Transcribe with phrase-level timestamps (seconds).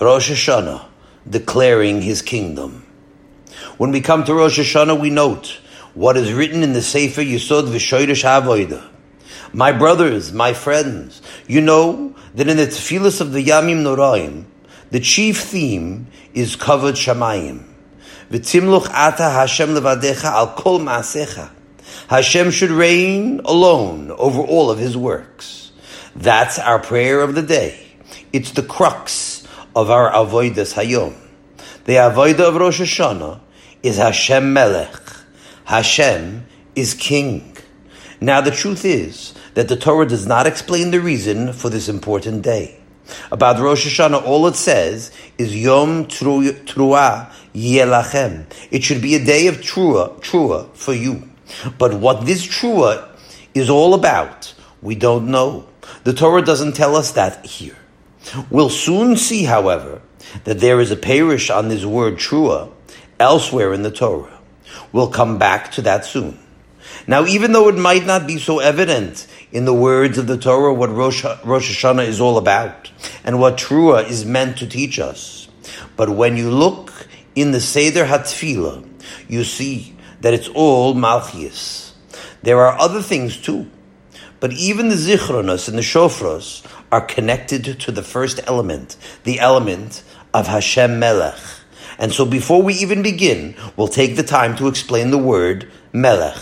[0.00, 0.84] Rosh Hashanah,
[1.28, 2.86] declaring his kingdom.
[3.78, 5.58] When we come to Rosh Hashanah, we note
[5.94, 8.88] what is written in the Sefer Yisod V'Shoyrish HaAvodah.
[9.52, 14.44] My brothers, my friends, you know that in the Tefillas of the Yamim Noraim,
[14.92, 17.64] the chief theme is covered Shamayim.
[18.30, 21.50] V'timluch ata Hashem levadecha al kol ma'asecha.
[22.06, 25.72] Hashem should reign alone over all of his works.
[26.14, 27.84] That's our prayer of the day.
[28.32, 29.37] It's the crux
[29.78, 31.14] of our avodas hayom.
[31.84, 33.38] The avodah of Rosh Hashanah
[33.80, 34.90] is Hashem Melech.
[35.66, 37.56] Hashem is King.
[38.20, 42.42] Now the truth is that the Torah does not explain the reason for this important
[42.42, 42.80] day.
[43.30, 48.46] About Rosh Hashanah, all it says is Yom Trua Yelachem.
[48.72, 51.30] It should be a day of Trua, Trua for you.
[51.78, 53.16] But what this Trua
[53.54, 55.68] is all about, we don't know.
[56.02, 57.76] The Torah doesn't tell us that here.
[58.50, 60.02] We'll soon see, however,
[60.44, 62.70] that there is a perush on this word Trua
[63.18, 64.38] elsewhere in the Torah.
[64.92, 66.38] We'll come back to that soon.
[67.06, 70.74] Now, even though it might not be so evident in the words of the Torah
[70.74, 72.90] what Rosh, Rosh Hashanah is all about
[73.24, 75.48] and what Trua is meant to teach us,
[75.96, 76.92] but when you look
[77.34, 78.86] in the Seder HaTfilah,
[79.28, 81.92] you see that it's all Malchias.
[82.42, 83.70] There are other things too,
[84.40, 90.02] but even the Zichronos and the Shofros are connected to the first element, the element
[90.32, 91.38] of Hashem Melech.
[91.98, 96.36] And so before we even begin, we'll take the time to explain the word Melech.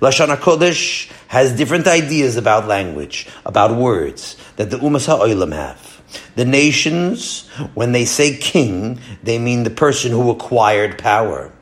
[0.00, 6.02] Lashon HaKodesh has different ideas about language, about words, that the Umas HaOilam have.
[6.36, 11.52] The nations, when they say king, they mean the person who acquired power.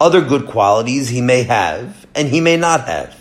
[0.00, 3.17] Other good qualities he may have, and he may not have.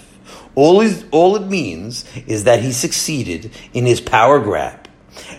[0.58, 4.90] All, is, all it means is that he succeeded in his power grab.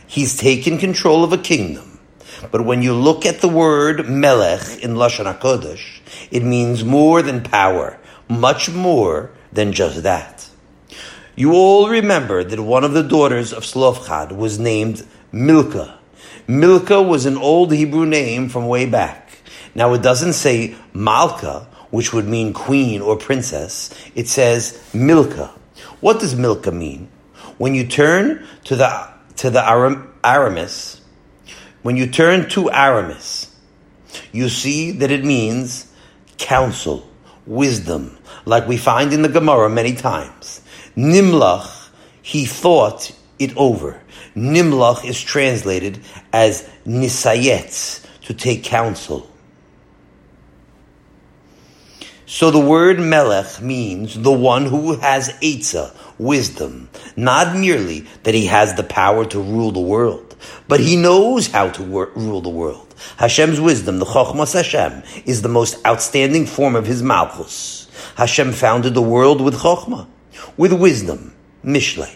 [0.07, 1.99] He's taken control of a kingdom.
[2.53, 7.43] But when you look at the word melech in Lashon HaKodesh, it means more than
[7.43, 10.49] power, much more than just that.
[11.35, 15.99] You all remember that one of the daughters of Slofchad was named Milka.
[16.47, 19.33] Milka was an old Hebrew name from way back.
[19.75, 23.91] Now it doesn't say Malka, which would mean queen or princess.
[24.15, 25.51] It says Milka.
[26.01, 27.09] What does Milka mean?
[27.57, 31.01] When you turn to the to the Aram, Aramis,
[31.83, 33.55] when you turn to Aramis,
[34.33, 35.93] you see that it means
[36.39, 37.09] counsel,
[37.47, 40.61] wisdom, like we find in the Gemara many times.
[40.97, 41.91] Nimlach,
[42.23, 44.01] he thought it over.
[44.37, 46.01] Nimlach is translated
[46.33, 49.28] as nisayetz, to take counsel.
[52.31, 56.91] So the word melech means the one who has etza, wisdom.
[57.17, 60.37] Not merely that he has the power to rule the world,
[60.69, 62.95] but he knows how to wor- rule the world.
[63.17, 67.89] Hashem's wisdom, the Chochmas Hashem, is the most outstanding form of his Malchus.
[68.17, 70.07] Hashem founded the world with Chochmah,
[70.59, 71.33] with wisdom,
[71.65, 72.15] Mishlei.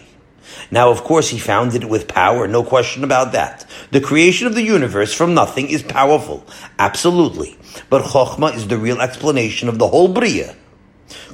[0.71, 3.65] Now, of course, he founded it with power, no question about that.
[3.91, 6.45] The creation of the universe from nothing is powerful,
[6.79, 7.57] absolutely.
[7.89, 10.55] But Chochmah is the real explanation of the whole Bria.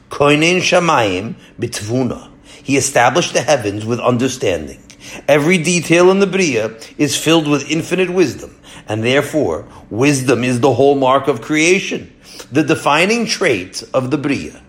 [0.09, 2.31] Koinen Shamayim bitvuna.
[2.63, 4.81] He established the heavens with understanding.
[5.27, 10.73] Every detail in the Bria is filled with infinite wisdom, and therefore, wisdom is the
[10.73, 12.13] hallmark of creation,
[12.51, 14.61] the defining trait of the Bria.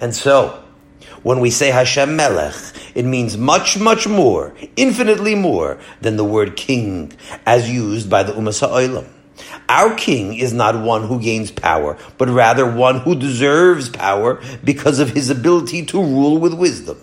[0.00, 0.62] And so,
[1.22, 2.54] when we say Hashem Melech,
[2.98, 7.12] it means much, much more, infinitely more than the word king
[7.46, 9.06] as used by the Umas HaOilam.
[9.68, 14.98] Our king is not one who gains power, but rather one who deserves power because
[14.98, 16.98] of his ability to rule with wisdom.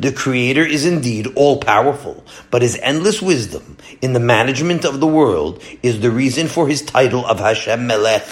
[0.00, 5.06] The Creator is indeed all powerful, but his endless wisdom in the management of the
[5.06, 8.26] world is the reason for his title of Hashem Melech,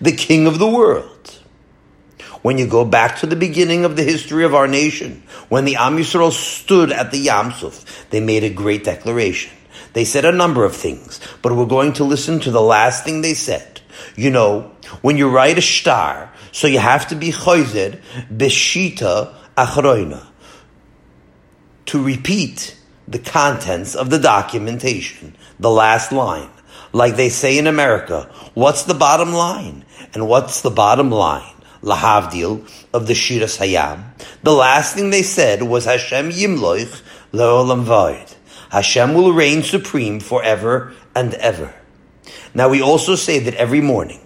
[0.00, 1.39] the King of the world.
[2.42, 5.76] When you go back to the beginning of the history of our nation, when the
[5.76, 9.52] Am Yisrael stood at the Yamsuf, they made a great declaration.
[9.92, 13.20] They said a number of things, but we're going to listen to the last thing
[13.20, 13.80] they said.
[14.16, 14.70] You know,
[15.02, 18.00] when you write a shtar, so you have to be choyzed
[18.32, 20.26] beshita achroina
[21.86, 22.76] to repeat
[23.06, 26.48] the contents of the documentation, the last line.
[26.92, 29.84] Like they say in America, what's the bottom line?
[30.14, 31.54] And what's the bottom line?
[31.82, 34.04] Lahavdil of the Shiras Hayam.
[34.42, 38.36] The last thing they said was Hashem Yimloich Leolam Vaid.
[38.70, 41.74] Hashem will reign supreme forever and ever.
[42.54, 44.20] Now we also say that every morning,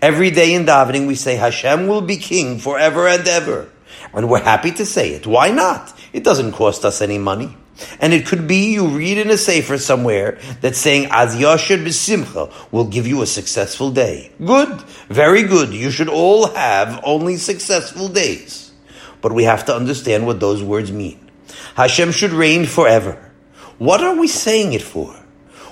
[0.00, 3.70] every day in davening, we say Hashem will be king forever and ever.
[4.14, 5.26] And we're happy to say it.
[5.26, 5.98] Why not?
[6.12, 7.56] It doesn't cost us any money.
[8.00, 12.52] And it could be you read in a sefer somewhere that saying Az Yashir B'Simcha
[12.70, 14.30] will give you a successful day.
[14.44, 15.72] Good, very good.
[15.72, 18.72] You should all have only successful days.
[19.20, 21.30] But we have to understand what those words mean.
[21.74, 23.32] Hashem should reign forever.
[23.78, 25.14] What are we saying it for?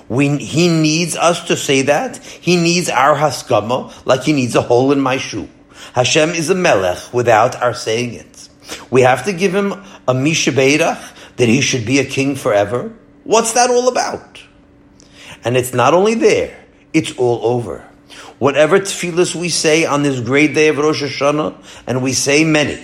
[0.09, 2.17] We, he needs us to say that.
[2.17, 5.47] He needs our haskama like he needs a hole in my shoe.
[5.93, 8.49] Hashem is a melech without our saying it.
[8.89, 9.71] We have to give him
[10.07, 10.99] a mishabeirach
[11.41, 12.93] that he should be a king forever.
[13.23, 14.43] What's that all about?
[15.43, 16.55] And it's not only there,
[16.93, 17.79] it's all over.
[18.37, 21.55] Whatever tefillahs we say on this great day of Rosh Hashanah,
[21.87, 22.79] and we say many,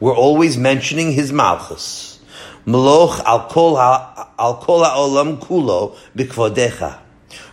[0.00, 2.18] we're always mentioning his malchus.
[2.66, 6.98] Meloch al kol ha'olam kulo b'kvodecha.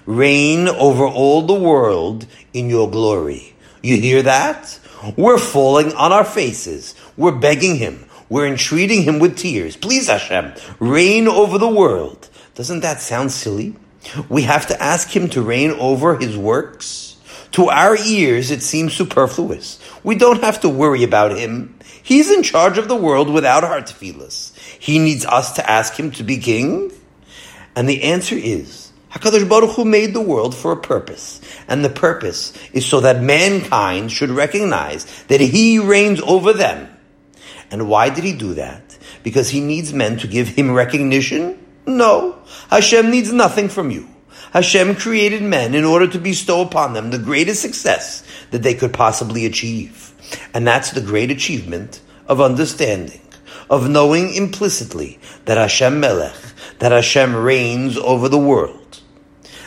[0.08, 3.54] Reign over all the world in your glory.
[3.84, 4.80] You hear that?
[5.16, 6.96] We're falling on our faces.
[7.16, 8.07] We're begging him.
[8.30, 9.78] We're entreating him with tears.
[9.78, 12.30] Please, Hashem, reign over the world.
[12.56, 13.76] Doesn't that sound silly?
[14.30, 17.18] We have to ask him to reign over his works.
[17.54, 19.80] To our ears, it seems superfluous.
[20.04, 21.78] We don't have to worry about him.
[22.04, 24.56] He's in charge of the world without our tefillahs.
[24.80, 26.92] He needs us to ask him to be king?
[27.76, 31.42] And the answer is, HaKadosh Baruch Hu made the world for a purpose.
[31.68, 36.90] And the purpose is so that mankind should recognize that he reigns over them.
[37.72, 38.98] And why did he do that?
[39.24, 41.64] Because he needs men to give him recognition?
[41.86, 42.38] No.
[42.70, 44.08] Hashem needs nothing from you.
[44.52, 48.94] Hashem created men in order to bestow upon them the greatest success that they could
[48.94, 50.14] possibly achieve.
[50.54, 53.22] And that's the great achievement of understanding,
[53.70, 56.36] of knowing implicitly that Hashem Melech,
[56.80, 59.02] that Hashem reigns over the world.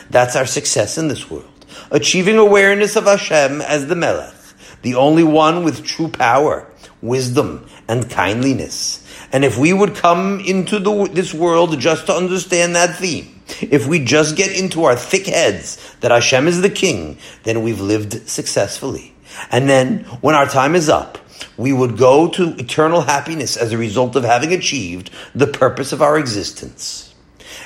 [0.09, 1.47] That's our success in this world.
[1.91, 4.33] Achieving awareness of Hashem as the Melech,
[4.81, 6.70] the only one with true power,
[7.01, 9.05] wisdom, and kindliness.
[9.31, 13.87] And if we would come into the, this world just to understand that theme, if
[13.87, 18.27] we just get into our thick heads that Hashem is the king, then we've lived
[18.29, 19.13] successfully.
[19.51, 21.17] And then when our time is up,
[21.57, 26.01] we would go to eternal happiness as a result of having achieved the purpose of
[26.01, 27.13] our existence.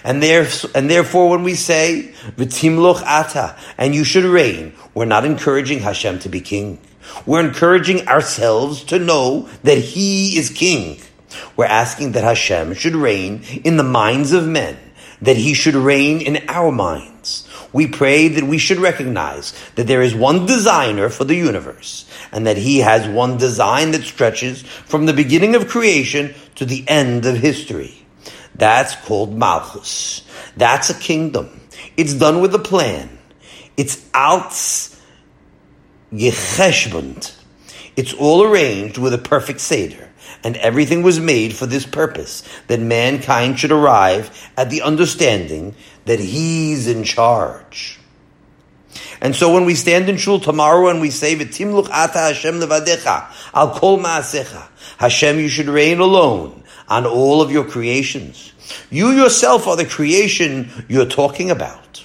[0.04, 5.80] And, and therefore, when we say, V'timloch ata, and you should reign, we're not encouraging
[5.80, 6.80] Hashem to be king.
[7.26, 11.02] We're encouraging ourselves to know that He is king.
[11.58, 14.78] We're asking that Hashem should reign in the minds of men,
[15.22, 17.48] that He should reign in our minds.
[17.74, 22.48] We pray that we should recognize that there is one designer for the universe, and
[22.48, 27.26] that He has one design that stretches from the beginning of creation to the end
[27.26, 28.06] of history.
[28.56, 30.24] That's called Malchus.
[30.56, 31.60] That's a kingdom.
[31.98, 33.10] It's done with a plan.
[33.76, 34.95] It's alts
[36.14, 37.36] Yecheshbund.
[37.96, 40.10] It's all arranged with a perfect Seder,
[40.44, 45.76] and everything was made for this purpose, that mankind should arrive at the understanding
[46.06, 48.00] that He's in charge.
[49.22, 53.26] And so when we stand in shul tomorrow and we say, "V'timluch ata Hashem levadecha
[53.54, 54.68] al kol maasecha,"
[54.98, 58.52] Hashem, you should reign alone on all of your creations.
[58.90, 62.04] You yourself are the creation you're talking about.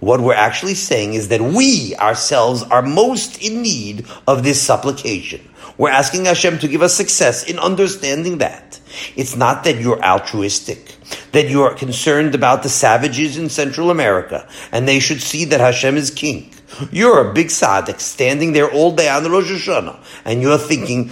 [0.00, 5.48] What we're actually saying is that we ourselves are most in need of this supplication.
[5.78, 8.80] We're asking Hashem to give us success in understanding that.
[9.14, 10.96] It's not that you're altruistic,
[11.32, 15.96] that you're concerned about the savages in Central America, and they should see that Hashem
[15.96, 16.52] is king.
[16.90, 21.10] You're a big tzaddik standing there all day on the Rosh Hashanah, and you're thinking,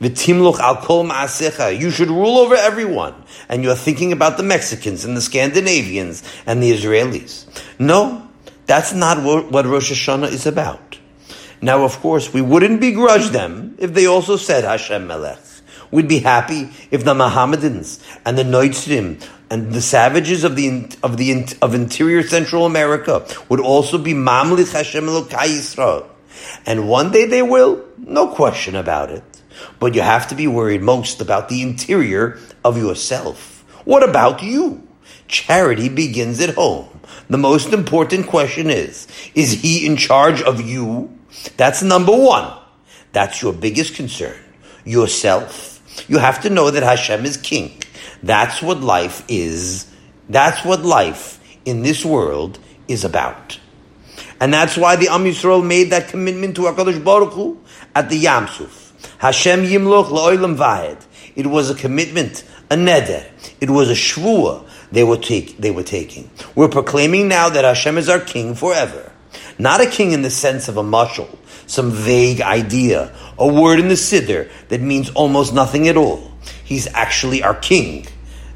[0.00, 1.78] V'timluch al kol ma'asecha.
[1.78, 3.14] You should rule over everyone.
[3.48, 7.46] And you're thinking about the Mexicans and the Scandinavians and the Israelis.
[7.78, 8.26] No,
[8.66, 10.98] that's not what Rosh Hashanah is about.
[11.62, 15.38] Now, of course, we wouldn't begrudge them if they also said Hashem Melech.
[15.90, 21.16] We'd be happy if the Mohammedans and the Noitzrim and the savages of the of
[21.16, 26.06] the of interior Central America would also be Mamlich Hashem Elokai Yisrael.
[26.64, 29.24] And one day they will, no question about it.
[29.78, 33.64] But you have to be worried most about the interior of yourself.
[33.84, 34.86] What about you?
[35.28, 36.88] Charity begins at home.
[37.28, 41.16] The most important question is, is he in charge of you?
[41.56, 42.52] That's number one.
[43.12, 44.38] That's your biggest concern.
[44.84, 45.80] Yourself.
[46.08, 47.80] You have to know that Hashem is king.
[48.22, 49.90] That's what life is.
[50.28, 53.58] That's what life in this world is about.
[54.40, 57.60] And that's why the Am Yisrael made that commitment to HaKadosh Baruch Hu
[57.94, 58.79] at the Yamsuf.
[59.20, 61.04] Hashem Yimloch La'olam Vayed.
[61.36, 63.26] It was a commitment, a neder.
[63.60, 66.30] It was a shvua they were, take, they were taking.
[66.54, 69.12] We're proclaiming now that Hashem is our king forever.
[69.58, 71.36] Not a king in the sense of a mashal,
[71.66, 76.32] some vague idea, a word in the siddur that means almost nothing at all.
[76.64, 78.06] He's actually our king,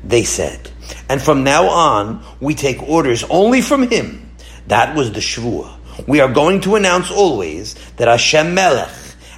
[0.03, 0.71] they said.
[1.11, 4.31] And from now on, we take orders only from Him.
[4.69, 6.07] That was the Shvuah.
[6.09, 8.89] We are going to announce always that Hashem Melech,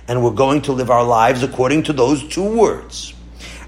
[0.08, 3.14] and we're going to live our lives according to those two words.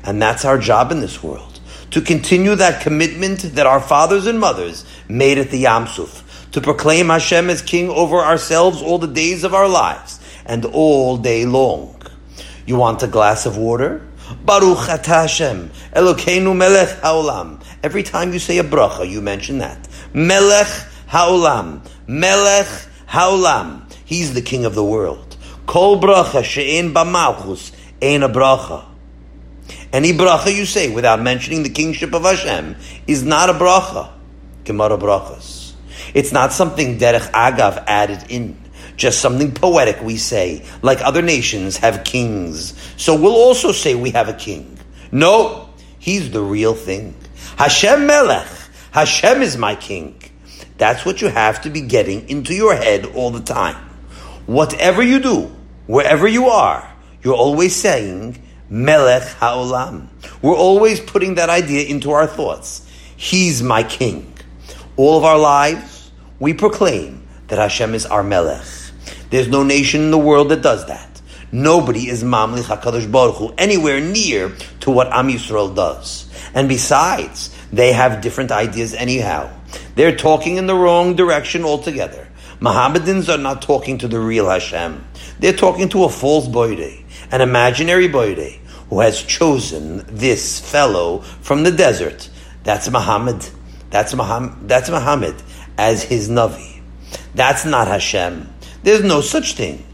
[0.05, 1.61] And that's our job in this world.
[1.93, 6.51] To continue that commitment that our fathers and mothers made at the Yamsuf.
[6.53, 11.17] To proclaim Hashem as King over ourselves all the days of our lives and all
[11.17, 12.01] day long.
[12.67, 14.07] You want a glass of water?
[14.45, 17.63] Baruch atah Hashem, Elokeinu melech haolam.
[17.83, 19.89] Every time you say a bracha, you mention that.
[20.13, 20.67] Melech
[21.09, 21.81] haolam.
[22.07, 22.67] Melech
[23.09, 23.91] haolam.
[24.05, 25.28] He's the king of the world.
[25.69, 28.87] Kol bracha she'en b'malchus, ein a bracha.
[29.93, 32.75] Any bracha you say without mentioning the kingship of Hashem
[33.07, 34.11] is not a bracha.
[34.65, 35.75] Gemara brachas.
[36.15, 38.57] It's not something derech agav added in
[38.97, 42.73] just something poetic we say, like other nations have kings.
[42.97, 44.79] So we'll also say we have a king.
[45.13, 47.15] No, he's the real thing.
[47.59, 48.49] Hashem Melech.
[48.91, 50.19] Hashem is my king.
[50.79, 53.77] That's what you have to be getting into your head all the time.
[54.47, 55.55] Whatever you do,
[55.89, 56.89] wherever you are,
[57.25, 58.41] you're always saying,
[58.71, 60.09] Melech Haolam.
[60.43, 62.89] We're always putting that idea into our thoughts.
[63.17, 64.33] He's my king.
[64.97, 68.67] All of our lives, we proclaim that Hashem is our Melech.
[69.31, 71.21] There's no nation in the world that does that.
[71.51, 76.31] Nobody is Mamlich HaKadosh Baruch Hu anywhere near to what Am Yisrael does.
[76.55, 79.51] And besides, they have different ideas anyhow.
[79.95, 82.29] They're talking in the wrong direction altogether.
[82.61, 85.05] Mohammedans are not talking to the real Hashem.
[85.41, 88.59] They're talking to a false Boide, an imaginary Boide,
[88.91, 92.29] who has chosen this fellow from the desert.
[92.65, 93.47] That's Muhammad.
[93.91, 95.35] That's Muhammad, that's Muhammad
[95.79, 96.83] as his Navi.
[97.35, 98.53] That's not Hashem.
[98.83, 99.85] There's no such thing.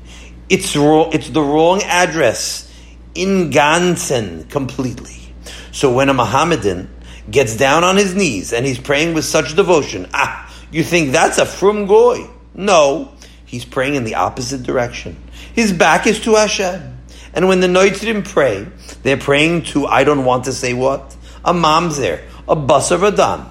[0.49, 2.73] It's wrong, it's the wrong address
[3.15, 5.33] in Gansen completely.
[5.73, 6.91] So when a Mohammedan
[7.31, 11.39] gets down on his knees and he's praying with such devotion, ah, you think that's
[11.39, 12.29] a frum goy?
[12.55, 13.13] No,
[13.45, 15.17] he's praying in the opposite direction.
[15.55, 16.99] His back is to Hashem.
[17.33, 18.67] And when the Noitzrim pray,
[19.05, 23.51] they're praying to, I don't want to say what, a mamzer, a basar adam.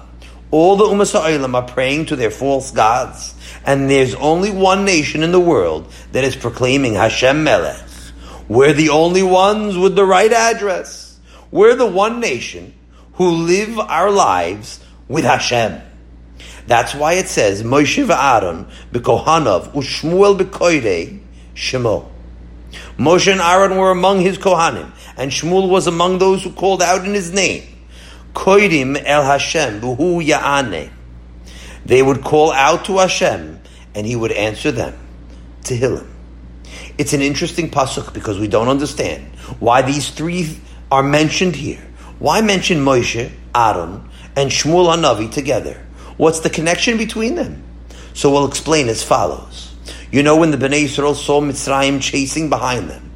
[0.50, 3.34] All the Umas HaOilam are praying to their false gods.
[3.64, 7.80] And there's only one nation in the world that is proclaiming Hashem Melech.
[8.48, 11.18] We're the only ones with the right address.
[11.50, 12.74] We're the one nation
[13.14, 15.80] who live our lives with Hashem.
[16.66, 21.20] That's why it says, Moshe v'Aaron b'kohanav u'shmuel b'koirei
[21.54, 22.08] shemo.
[22.98, 27.04] Moshe and Aaron were among his kohanim, and Shmuel was among those who called out
[27.04, 27.62] in his name.
[28.34, 30.90] Koidim el Hashem b'hu ya'aneh.
[31.86, 33.60] They would call out to Hashem,
[33.94, 34.98] and He would answer them.
[35.62, 36.08] Tehillim.
[36.98, 39.24] It's an interesting pasuk because we don't understand
[39.60, 40.58] why these three
[40.90, 41.84] are mentioned here.
[42.18, 45.84] Why mention Moshe, Aaron, and Shmuel Hanavi together?
[46.16, 47.62] What's the connection between them?
[48.14, 49.63] So we'll explain as follows.
[50.14, 53.10] You know when the Bnei Yisrael saw Mitzrayim chasing behind them.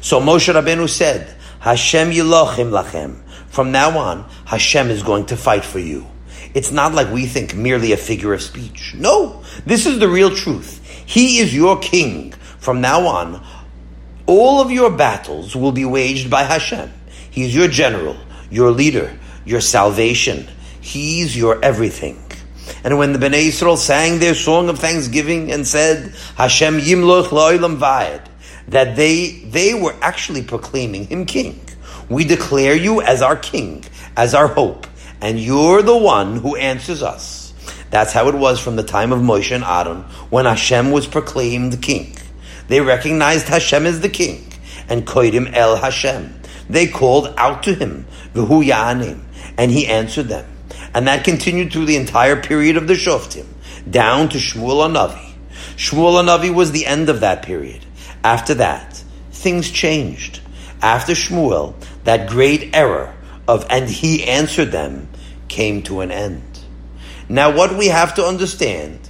[0.00, 3.20] So Moshe Rabbeinu said, Hashem Yilochim Lachem.
[3.48, 6.06] From now on, Hashem is going to fight for you.
[6.54, 8.94] It's not like we think merely a figure of speech.
[8.96, 10.80] No, this is the real truth.
[11.04, 12.30] He is your king.
[12.60, 13.44] From now on,
[14.26, 16.92] all of your battles will be waged by Hashem.
[17.32, 18.16] He's your general,
[18.52, 20.46] your leader, your salvation.
[20.80, 22.23] He's your everything.
[22.84, 27.78] And when the Bnei Yisrael sang their song of thanksgiving and said, Hashem yimloch lo'ilam
[27.78, 28.22] vayed,
[28.68, 31.60] that they, they were actually proclaiming him king.
[32.10, 33.84] We declare you as our king,
[34.18, 34.86] as our hope,
[35.22, 37.54] and you're the one who answers us.
[37.88, 41.80] That's how it was from the time of Moshe and Aaron, when Hashem was proclaimed
[41.80, 42.14] king.
[42.68, 44.52] They recognized Hashem as the king,
[44.90, 46.42] and koidim el Hashem.
[46.68, 49.20] They called out to him, v'hu ya'anim,
[49.56, 50.53] and he answered them.
[50.94, 53.46] And that continued through the entire period of the Shoftim,
[53.90, 55.32] down to Shmuel Anavi.
[55.76, 57.84] Shmuel Anavi was the end of that period.
[58.22, 60.40] After that, things changed.
[60.80, 61.74] After Shmuel,
[62.04, 63.14] that great error
[63.48, 65.08] of and he answered them
[65.48, 66.60] came to an end.
[67.28, 69.00] Now, what we have to understand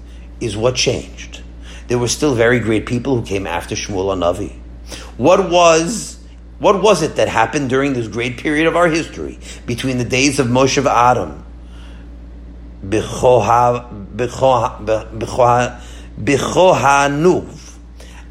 [0.40, 1.42] is what changed.
[1.88, 4.58] There were still very great people who came after Shmuel Anavi.
[5.16, 6.18] What was
[6.58, 10.38] what was it that happened during this great period of our history between the days
[10.38, 11.43] of Moshe Adam,
[12.88, 14.18] Bichohanuv,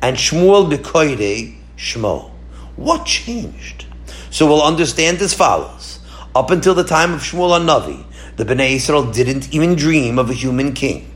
[0.01, 2.31] and Shmuel Bekoide Shmo?
[2.75, 3.85] What changed?
[4.29, 5.99] So we'll understand as follows.
[6.35, 8.03] Up until the time of Shmuel Navi,
[8.35, 11.13] the Bnei Israel didn't even dream of a human king.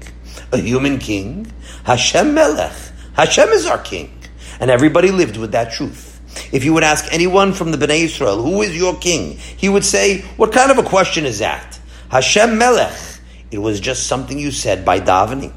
[0.51, 1.51] A human king?
[1.83, 2.75] Hashem Melech.
[3.13, 4.11] Hashem is our king.
[4.59, 6.21] And everybody lived with that truth.
[6.53, 9.37] If you would ask anyone from the Bnei Israel, who is your king?
[9.37, 11.79] He would say, what kind of a question is that?
[12.09, 13.16] Hashem Melech.
[13.51, 15.53] It was just something you said by davening.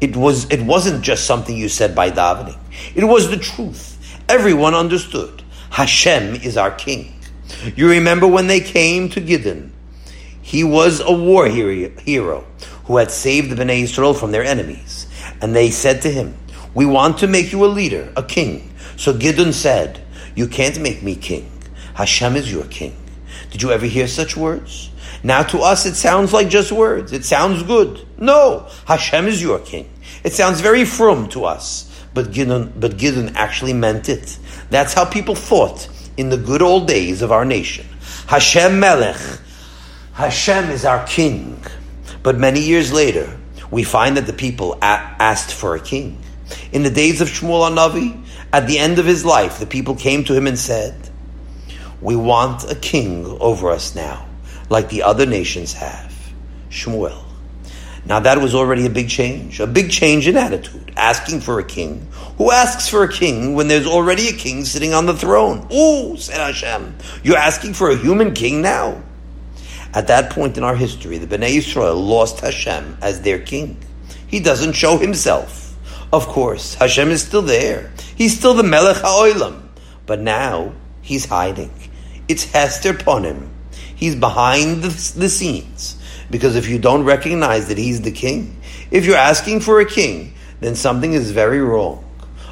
[0.00, 2.58] It was, it wasn't just something you said by davening.
[2.94, 3.98] It was the truth.
[4.28, 5.42] Everyone understood.
[5.70, 7.14] Hashem is our king.
[7.76, 9.72] You remember when they came to Gideon.
[10.40, 12.44] He was a war hero
[12.84, 15.06] who had saved the Bnei Israel from their enemies.
[15.40, 16.36] And they said to him,
[16.74, 18.72] we want to make you a leader, a king.
[18.96, 20.00] So Gideon said,
[20.34, 21.50] you can't make me king.
[21.94, 22.96] Hashem is your king.
[23.50, 24.90] Did you ever hear such words?
[25.22, 27.12] Now to us it sounds like just words.
[27.12, 28.06] It sounds good.
[28.18, 29.90] No, Hashem is your king.
[30.24, 31.86] It sounds very frum to us.
[32.12, 34.38] But Gideon, but Gideon actually meant it.
[34.70, 37.86] That's how people thought in the good old days of our nation.
[38.26, 39.20] Hashem Melech.
[40.12, 41.62] Hashem is our king.
[42.22, 43.38] But many years later,
[43.70, 46.18] we find that the people a- asked for a king.
[46.72, 48.22] In the days of Shmuel Anavi,
[48.52, 50.94] at the end of his life, the people came to him and said,
[52.00, 54.26] We want a king over us now,
[54.70, 56.16] like the other nations have.
[56.70, 57.24] Shmuel.
[58.06, 61.64] Now that was already a big change, a big change in attitude, asking for a
[61.64, 62.08] king.
[62.38, 65.68] Who asks for a king when there's already a king sitting on the throne?
[65.70, 69.02] Ooh, said Hashem, you're asking for a human king now?
[69.92, 73.76] At that point in our history, the Bnei Israel lost Hashem as their king.
[74.26, 75.76] He doesn't show himself.
[76.12, 77.92] Of course, Hashem is still there.
[78.16, 79.62] He's still the Melech HaOlam.
[80.06, 80.72] But now,
[81.02, 81.72] he's hiding.
[82.28, 83.48] It's Hester Ponim.
[84.00, 84.88] He's behind the,
[85.18, 85.96] the scenes.
[86.30, 88.56] Because if you don't recognize that he's the king,
[88.90, 92.02] if you're asking for a king, then something is very wrong.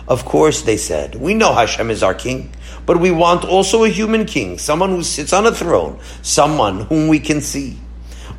[0.07, 2.53] Of course, they said, we know Hashem is our king,
[2.85, 7.09] but we want also a human king, someone who sits on a throne, someone whom
[7.09, 7.79] we can see.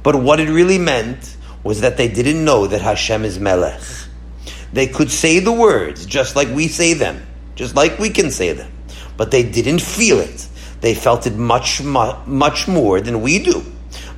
[0.03, 3.81] But what it really meant was that they didn't know that Hashem is Melech.
[4.71, 7.25] They could say the words just like we say them,
[7.55, 8.71] just like we can say them,
[9.17, 10.47] but they didn't feel it.
[10.81, 13.63] They felt it much, much more than we do.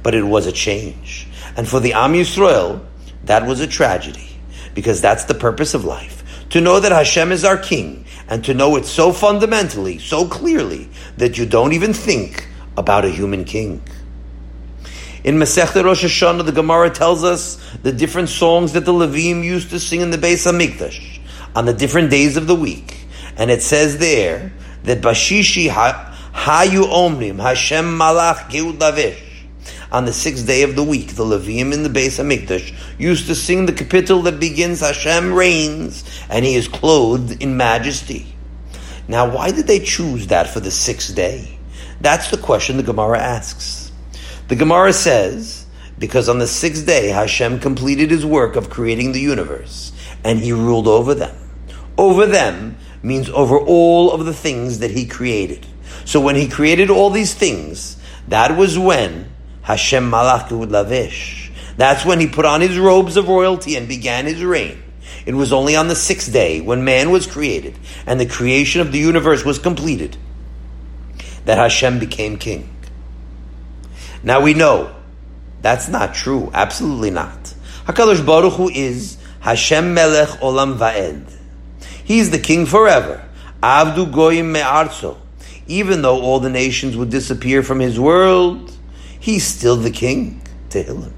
[0.03, 1.27] But it was a change.
[1.55, 2.81] And for the Am Yisrael,
[3.25, 4.29] that was a tragedy,
[4.73, 6.23] because that's the purpose of life.
[6.49, 10.89] To know that Hashem is our king, and to know it so fundamentally, so clearly,
[11.17, 13.81] that you don't even think about a human king.
[15.23, 19.69] In Masechta Rosh Hashanah, the Gemara tells us the different songs that the Levim used
[19.69, 21.19] to sing in the Beis Hamikdash
[21.55, 23.05] on the different days of the week,
[23.37, 24.51] and it says there
[24.83, 25.69] that Bashishi
[26.41, 29.45] Hayu Omrim Hashem Malach Geud Lavish.
[29.91, 33.35] On the sixth day of the week, the Levim in the Beis Hamikdash used to
[33.35, 38.33] sing the kapitel that begins Hashem reigns, and He is clothed in majesty.
[39.07, 41.59] Now, why did they choose that for the sixth day?
[41.99, 43.91] That's the question the Gemara asks.
[44.47, 45.67] The Gemara says,
[45.99, 49.91] because on the sixth day Hashem completed his work of creating the universe,
[50.23, 51.35] and he ruled over them.
[51.99, 55.67] Over them means over all of the things that he created.
[56.05, 59.29] So when he created all these things, that was when
[59.61, 61.51] Hashem Malach Lavish.
[61.77, 64.81] That's when he put on his robes of royalty and began his reign.
[65.25, 68.91] It was only on the sixth day, when man was created and the creation of
[68.91, 70.17] the universe was completed,
[71.45, 72.69] that Hashem became king.
[74.23, 74.95] Now we know
[75.61, 76.51] that's not true.
[76.53, 77.53] Absolutely not.
[77.85, 81.31] Hakadosh Baruch Hu is Hashem Melech Olam Va'ed.
[82.03, 83.27] He's the king forever.
[83.61, 85.17] Avdu Goyim Me'arzo.
[85.71, 88.75] Even though all the nations would disappear from his world,
[89.21, 90.41] he's still the king.
[90.71, 91.13] To Tehillim.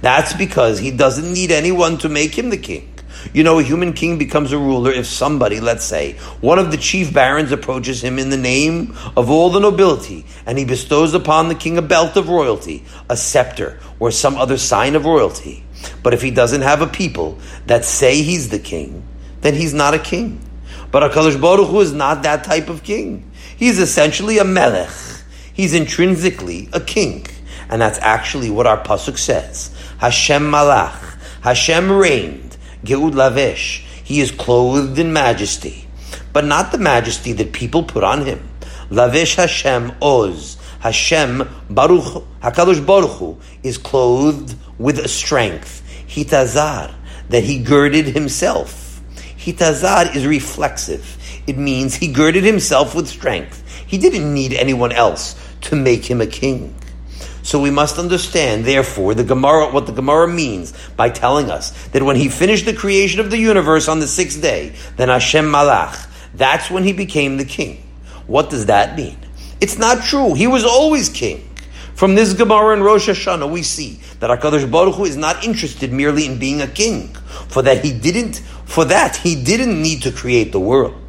[0.00, 2.94] That's because he doesn't need anyone to make him the king.
[3.32, 6.76] You know, a human king becomes a ruler if somebody, let's say, one of the
[6.76, 11.48] chief barons approaches him in the name of all the nobility, and he bestows upon
[11.48, 15.64] the king a belt of royalty, a scepter, or some other sign of royalty.
[16.04, 19.02] But if he doesn't have a people that say he's the king,
[19.40, 20.40] then he's not a king.
[20.92, 23.27] But HaKadosh Baruch Hu is not that type of king.
[23.58, 24.90] He's essentially a melech.
[25.52, 27.26] He's intrinsically a king.
[27.68, 29.74] And that's actually what our Pasuk says.
[29.98, 31.18] Hashem malach.
[31.42, 32.56] Hashem reigned.
[32.84, 33.84] Geud Lavish.
[34.04, 35.86] He is clothed in majesty,
[36.32, 38.48] but not the majesty that people put on him.
[38.88, 40.56] Lavish Hashem Oz.
[40.80, 45.82] Hashem Baruch Hakadosh Baruch Hu is clothed with a strength.
[46.06, 46.94] Hitazar
[47.28, 49.02] that he girded himself.
[49.36, 51.17] Hitazar is reflexive.
[51.48, 53.64] It means he girded himself with strength.
[53.86, 56.74] He didn't need anyone else to make him a king.
[57.42, 62.02] So we must understand, therefore, the Gemara, what the Gemara means by telling us that
[62.02, 66.06] when he finished the creation of the universe on the sixth day, then Hashem Malach,
[66.34, 67.82] that's when he became the king.
[68.26, 69.16] What does that mean?
[69.58, 70.34] It's not true.
[70.34, 71.48] He was always king.
[71.94, 75.94] From this Gemara in Rosh Hashanah, we see that Hakadosh Baruch Hu is not interested
[75.94, 77.14] merely in being a king.
[77.48, 78.36] For that he didn't.
[78.66, 81.07] For that he didn't need to create the world.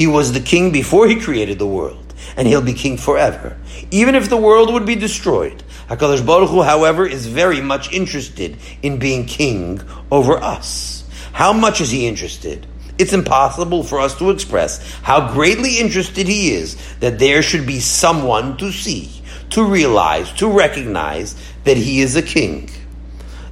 [0.00, 3.58] He was the king before he created the world, and he'll be king forever.
[3.90, 8.56] Even if the world would be destroyed, HaKadosh Baruch Hu, however, is very much interested
[8.80, 9.78] in being king
[10.10, 11.04] over us.
[11.34, 12.66] How much is he interested?
[12.96, 17.78] It's impossible for us to express how greatly interested he is that there should be
[17.78, 19.10] someone to see,
[19.50, 22.70] to realize, to recognize that he is a king.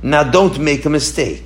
[0.03, 1.45] Now don't make a mistake.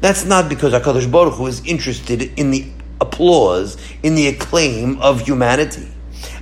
[0.00, 5.22] That's not because HaKadosh Baruch Hu is interested in the applause, in the acclaim of
[5.22, 5.88] humanity.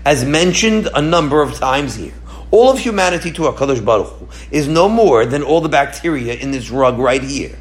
[0.04, 2.14] As mentioned a number of times here,
[2.50, 6.50] all of humanity to HaKadosh Baruch Hu is no more than all the bacteria in
[6.50, 7.58] this rug right here.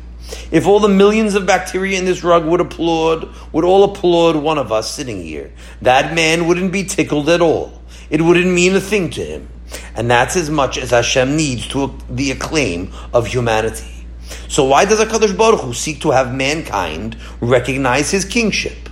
[0.52, 4.58] If all the millions of bacteria in this rug would applaud, would all applaud one
[4.58, 5.52] of us sitting here,
[5.82, 7.82] that man wouldn't be tickled at all.
[8.10, 9.48] It wouldn't mean a thing to him.
[9.96, 14.01] And that's as much as Hashem needs to the acclaim of humanity.
[14.48, 18.90] So why does HaKadosh Baruch Hu seek to have mankind recognize his kingship?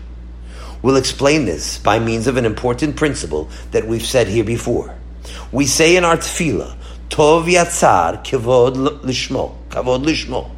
[0.82, 4.96] We'll explain this by means of an important principle that we've said here before.
[5.52, 6.76] We say in our tefillah,
[7.10, 10.52] Tov Yatzar Kavod Lishmo, Kavod Lishmo.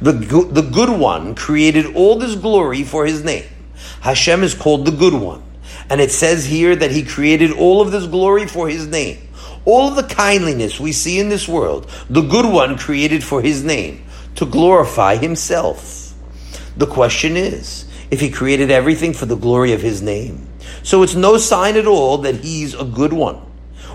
[0.00, 3.44] The, the good one created all this glory for his name.
[4.00, 5.42] Hashem is called the good one.
[5.88, 9.28] And it says here that he created all of this glory for his name.
[9.64, 14.04] All the kindliness we see in this world, the good one created for his name,
[14.40, 16.14] to glorify himself.
[16.78, 20.48] The question is, if he created everything for the glory of his name,
[20.82, 23.36] so it's no sign at all that he's a good one.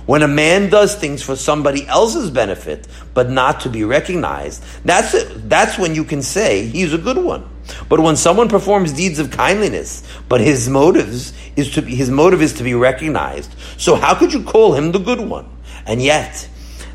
[0.06, 5.16] When a man does things for somebody else's benefit, but not to be recognized, that's,
[5.16, 5.50] it.
[5.50, 7.50] that's when you can say he's a good one.
[7.90, 12.44] But when someone performs deeds of kindliness, but his motives is to be, his motive
[12.44, 15.50] is to be recognized, so how could you call him the good one?
[15.88, 16.48] And yet,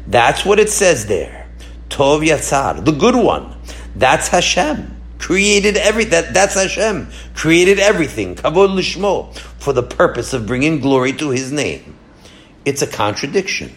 [0.07, 1.40] that's what it says there.
[1.91, 3.55] Tov Yatzar, the good one.
[3.95, 4.97] That's Hashem.
[5.19, 7.11] Created every that that's Hashem.
[7.35, 8.37] Created everything.
[8.37, 11.99] Kavod lishmo for the purpose of bringing glory to His name
[12.65, 13.75] it's a contradiction.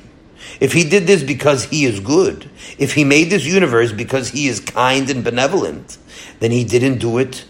[0.60, 4.47] If he did this because he is good, if he made this universe because he
[4.47, 5.97] is kind and benevolent,
[6.39, 7.45] then he didn't do it.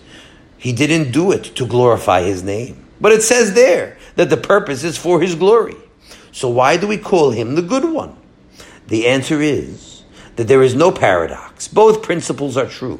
[0.57, 2.85] He didn't do it to glorify his name.
[3.01, 5.75] But it says there that the purpose is for his glory.
[6.31, 8.15] So why do we call him the good one?
[8.87, 9.92] The answer is
[10.35, 11.67] that there is no paradox.
[11.67, 12.99] Both principles are true.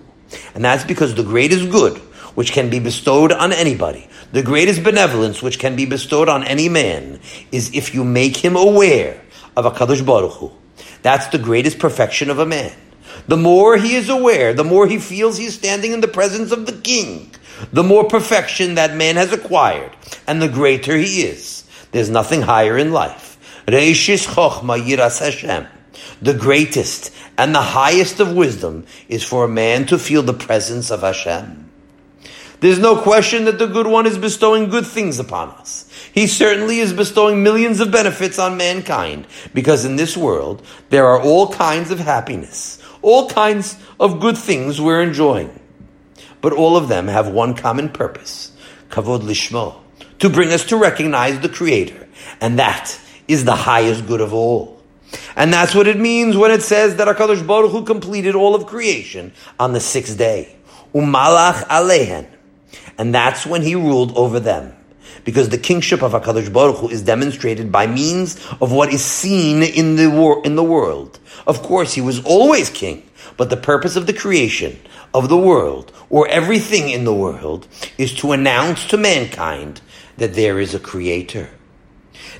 [0.56, 1.98] And that's because the greatest good,
[2.36, 6.70] which can be bestowed on anybody, the greatest benevolence which can be bestowed on any
[6.70, 7.20] man
[7.52, 9.22] is if you make him aware
[9.56, 10.52] of a Kadosh Baruch Hu.
[11.04, 12.74] That's the greatest perfection of a man.
[13.28, 16.66] The more he is aware, the more he feels he's standing in the presence of
[16.66, 17.34] the king,
[17.72, 19.92] the more perfection that man has acquired,
[20.28, 21.64] and the greater he is.
[21.92, 23.38] There's nothing higher in life.
[23.68, 25.68] Reishis Chochma Yiras Hashem.
[26.24, 30.90] The greatest and the highest of wisdom is for a man to feel the presence
[30.90, 31.70] of Hashem.
[32.62, 35.86] There's no question that the good one is bestowing good things upon us.
[36.14, 41.22] He certainly is bestowing millions of benefits on mankind because in this world there are
[41.22, 45.60] all kinds of happiness, all kinds of good things we're enjoying.
[46.40, 48.54] But all of them have one common purpose,
[48.88, 49.76] kavod lishmo,
[50.20, 52.08] to bring us to recognize the Creator.
[52.40, 54.73] And that is the highest good of all.
[55.36, 58.66] And that's what it means when it says that HaKadosh Baruch Hu completed all of
[58.66, 60.56] creation on the sixth day.
[60.94, 62.28] Umalach alehen
[62.98, 64.76] and that's when he ruled over them.
[65.24, 69.64] Because the kingship of HaKadosh Baruch Hu is demonstrated by means of what is seen
[69.64, 71.20] in the, wor- in the world.
[71.48, 74.78] Of course, he was always king, but the purpose of the creation
[75.14, 79.82] of the world, or everything in the world, is to announce to mankind
[80.18, 81.50] that there is a creator.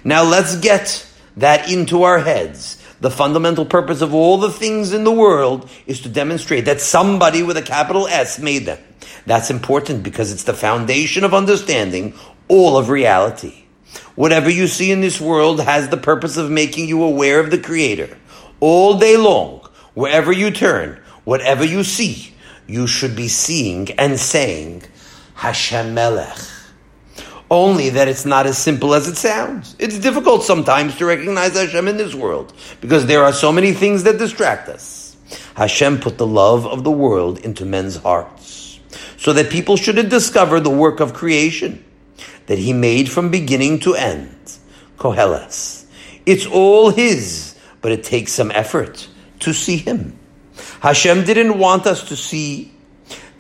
[0.04, 1.08] Now let's get
[1.38, 2.78] that into our heads.
[3.02, 7.44] The fundamental purpose of all the things in the world is to demonstrate that somebody
[7.44, 8.80] with a capital S made them.
[9.26, 12.14] That's important because it's the foundation of understanding
[12.48, 13.64] all of reality.
[14.16, 17.58] Whatever you see in this world has the purpose of making you aware of the
[17.58, 18.18] Creator.
[18.60, 22.34] All day long, wherever you turn, whatever you see,
[22.68, 24.84] you should be seeing and saying,
[25.36, 26.38] Hashem Melech.
[27.52, 29.76] Only that it's not as simple as it sounds.
[29.80, 34.04] It's difficult sometimes to recognize Hashem in this world because there are so many things
[34.04, 35.16] that distract us.
[35.56, 38.80] Hashem put the love of the world into men's hearts
[39.18, 41.84] so that people should discover the work of creation
[42.48, 44.36] that he made from beginning to end.
[44.98, 45.86] Koheles.
[46.26, 49.08] It's all his, but it takes some effort
[49.40, 50.18] to see him.
[50.82, 52.73] Hashem didn't want us to see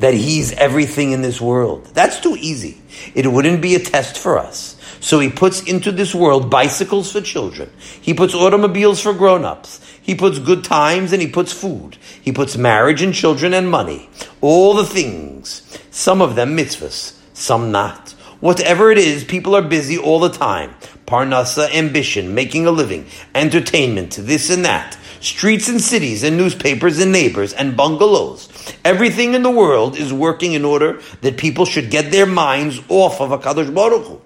[0.04, 1.86] that he's everything in this world.
[1.94, 2.82] That's too easy.
[3.16, 4.76] It wouldn't be a test for us.
[5.00, 7.72] So he puts into this world bicycles for children.
[8.02, 9.80] He puts automobiles for grown-ups.
[10.02, 11.98] He puts good times and he puts food.
[12.22, 14.10] He puts marriage and children and money.
[14.42, 15.80] All the things.
[15.90, 18.12] Some of them mitzvahs, some not.
[18.42, 20.76] Whatever it is, people are busy all the time.
[21.06, 24.98] Parnasa, ambition, making a living, entertainment, this and that.
[25.22, 28.50] Streets and cities and newspapers and neighbors and bungalows.
[28.86, 33.22] Everything in the world is working in order that people should get their minds off
[33.22, 34.22] of HaKadosh Baruch Hu.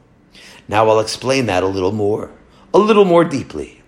[0.67, 2.32] Now I'll explain that a little more,
[2.73, 3.82] a little more deeply.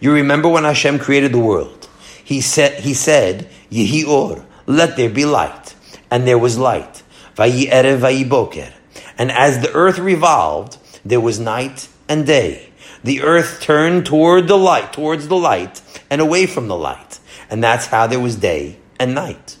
[0.00, 1.88] You remember when Hashem created the world?
[2.22, 5.74] He said, he said, Yehi or, let there be light.
[6.10, 7.02] And there was light.
[7.36, 8.72] Vayi erev, vayi boker.
[9.18, 12.70] And as the earth revolved, there was night and day.
[13.02, 17.18] The earth turned toward the light, towards the light, and away from the light.
[17.48, 19.55] And that's how there was day and night.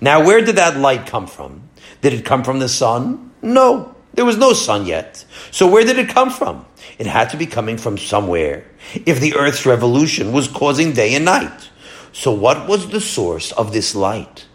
[0.00, 1.68] Now, where did that light come from?
[2.00, 3.32] Did it come from the sun?
[3.42, 3.94] No.
[4.14, 5.24] There was no sun yet.
[5.50, 6.66] So where did it come from?
[6.98, 8.64] It had to be coming from somewhere.
[9.06, 11.70] If the earth's revolution was causing day and night.
[12.12, 14.46] So what was the source of this light?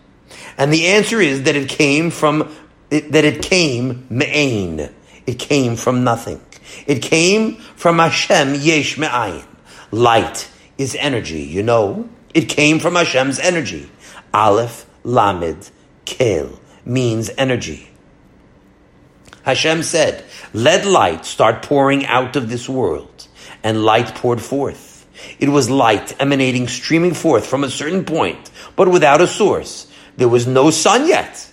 [0.57, 2.53] And the answer is that it came from,
[2.89, 4.89] that it came me'ain.
[5.25, 6.41] It came from nothing.
[6.85, 9.45] It came from Hashem yesh me'ayin.
[9.91, 12.09] Light is energy, you know.
[12.33, 13.89] It came from Hashem's energy.
[14.33, 15.69] Aleph, Lamed,
[16.05, 17.89] Kel means energy.
[19.43, 23.27] Hashem said, let light start pouring out of this world.
[23.63, 25.07] And light poured forth.
[25.39, 29.87] It was light emanating, streaming forth from a certain point, but without a source.
[30.17, 31.49] There was no sun yet.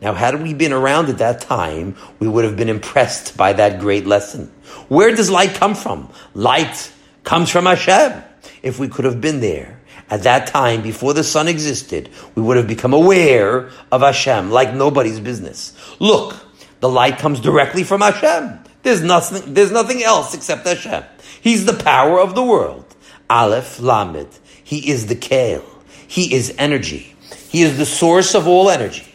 [0.00, 3.80] Now, had we been around at that time, we would have been impressed by that
[3.80, 4.46] great lesson.
[4.88, 6.10] Where does light come from?
[6.34, 6.90] Light
[7.24, 8.22] comes from Hashem.
[8.62, 9.79] If we could have been there
[10.10, 14.74] at that time before the sun existed, we would have become aware of Hashem like
[14.74, 15.72] nobody's business.
[16.00, 16.34] Look,
[16.80, 18.58] the light comes directly from Hashem.
[18.82, 21.04] There's nothing, there's nothing else except Hashem.
[21.40, 22.84] He's the power of the world.
[23.28, 24.28] Aleph Lamed.
[24.64, 25.64] He is the Kale.
[26.08, 27.14] He is energy.
[27.48, 29.06] He is the source of all energy.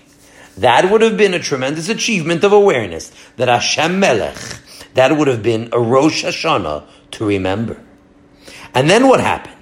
[0.57, 4.37] That would have been a tremendous achievement of awareness that Hashem Melech,
[4.93, 7.81] that would have been a Rosh Hashanah to remember.
[8.73, 9.54] And then what happened?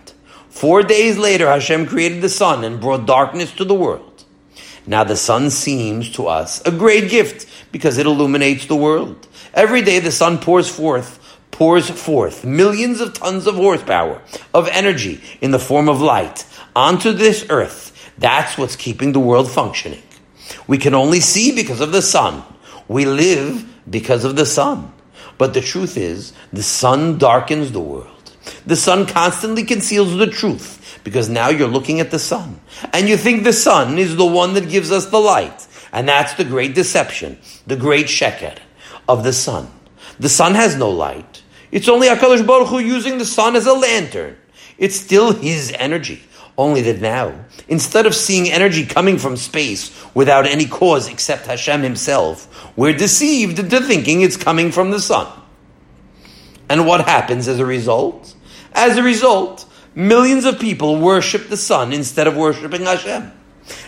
[0.64, 4.24] Four days later, Hashem created the sun and brought darkness to the world.
[4.88, 9.28] Now the sun seems to us a great gift because it illuminates the world.
[9.54, 11.20] Every day the sun pours forth,
[11.52, 14.22] pours forth millions of tons of horsepower,
[14.54, 18.14] of energy in the form of light onto this earth.
[18.18, 20.04] That's what's keeping the world functioning.
[20.66, 22.42] We can only see because of the sun.
[22.88, 24.94] We live because of the sun.
[25.38, 28.23] But the truth is, the sun darkens the world.
[28.66, 32.60] The sun constantly conceals the truth because now you're looking at the sun
[32.94, 35.68] and you think the sun is the one that gives us the light.
[35.92, 38.58] And that's the great deception, the great sheker
[39.08, 39.72] of the sun.
[40.20, 41.44] The sun has no light.
[41.72, 44.38] It's only HaKadosh Baruch Hu using the sun as a lantern.
[44.78, 46.24] It's still his energy.
[46.58, 51.82] Only that now, instead of seeing energy coming from space without any cause except Hashem
[51.82, 55.28] himself, we're deceived into thinking it's coming from the sun.
[56.70, 58.36] And what happens as a result?
[58.74, 63.32] As a result, Millions of people worship the sun instead of worshiping Hashem.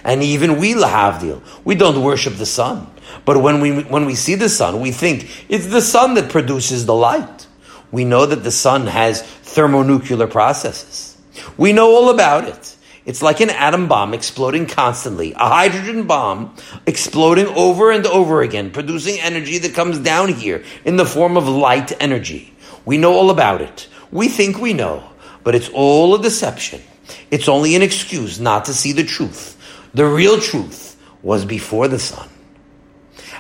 [0.04, 2.88] And even we, lahavdil, we don't worship the sun.
[3.26, 6.86] But when we, when we see the sun, we think it's the sun that produces
[6.86, 7.48] the light.
[7.92, 11.18] We know that the sun has thermonuclear processes.
[11.58, 12.76] We know all about it.
[13.06, 18.72] It's like an atom bomb exploding constantly, a hydrogen bomb exploding over and over again,
[18.72, 22.55] producing energy that comes down here in the form of light energy.
[22.86, 23.88] We know all about it.
[24.12, 25.04] We think we know.
[25.44, 26.82] But it's all a deception.
[27.30, 29.58] It's only an excuse not to see the truth.
[29.94, 32.30] The real truth was before the sun.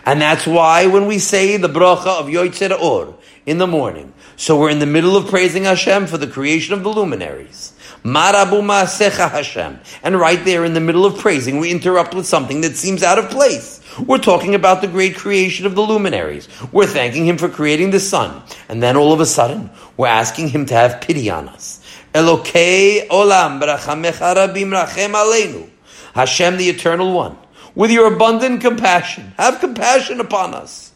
[0.05, 4.59] And that's why when we say the bracha of Yoitzer Or in the morning, so
[4.59, 7.73] we're in the middle of praising Hashem for the creation of the luminaries.
[8.05, 9.79] Marabu Ma'asecha Hashem.
[10.03, 13.17] And right there in the middle of praising, we interrupt with something that seems out
[13.17, 13.81] of place.
[13.97, 16.47] We're talking about the great creation of the luminaries.
[16.71, 18.43] We're thanking Him for creating the sun.
[18.69, 21.83] And then all of a sudden, we're asking Him to have pity on us.
[22.13, 25.67] Elokei olam b'rachamecha rabim rachem aleinu.
[26.13, 27.35] Hashem, the Eternal One,
[27.73, 30.91] with your abundant compassion, have compassion upon us.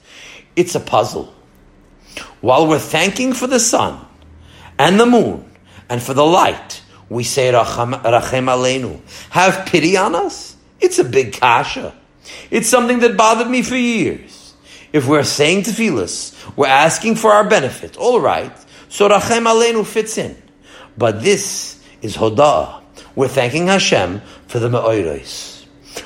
[0.55, 1.33] It's a puzzle.
[2.41, 4.05] While we're thanking for the sun
[4.77, 5.49] and the moon
[5.89, 8.99] and for the light, we say rachem aleinu.
[9.31, 10.55] Have pity on us.
[10.79, 11.95] It's a big kasha.
[12.51, 14.53] It's something that bothered me for years.
[14.93, 17.97] If we're saying tefillas, we're asking for our benefit.
[17.97, 18.55] All right.
[18.89, 20.41] So rachem aleinu fits in.
[20.97, 22.83] But this is Hodah.
[23.15, 25.59] We're thanking Hashem for the Me'oiros.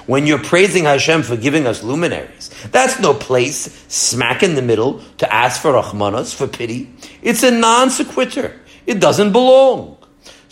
[0.06, 5.02] When you're praising Hashem for giving us luminaries, that's no place smack in the middle
[5.18, 6.94] to ask for Rahmanas, for pity.
[7.22, 8.60] It's a non sequitur.
[8.86, 9.93] It doesn't belong.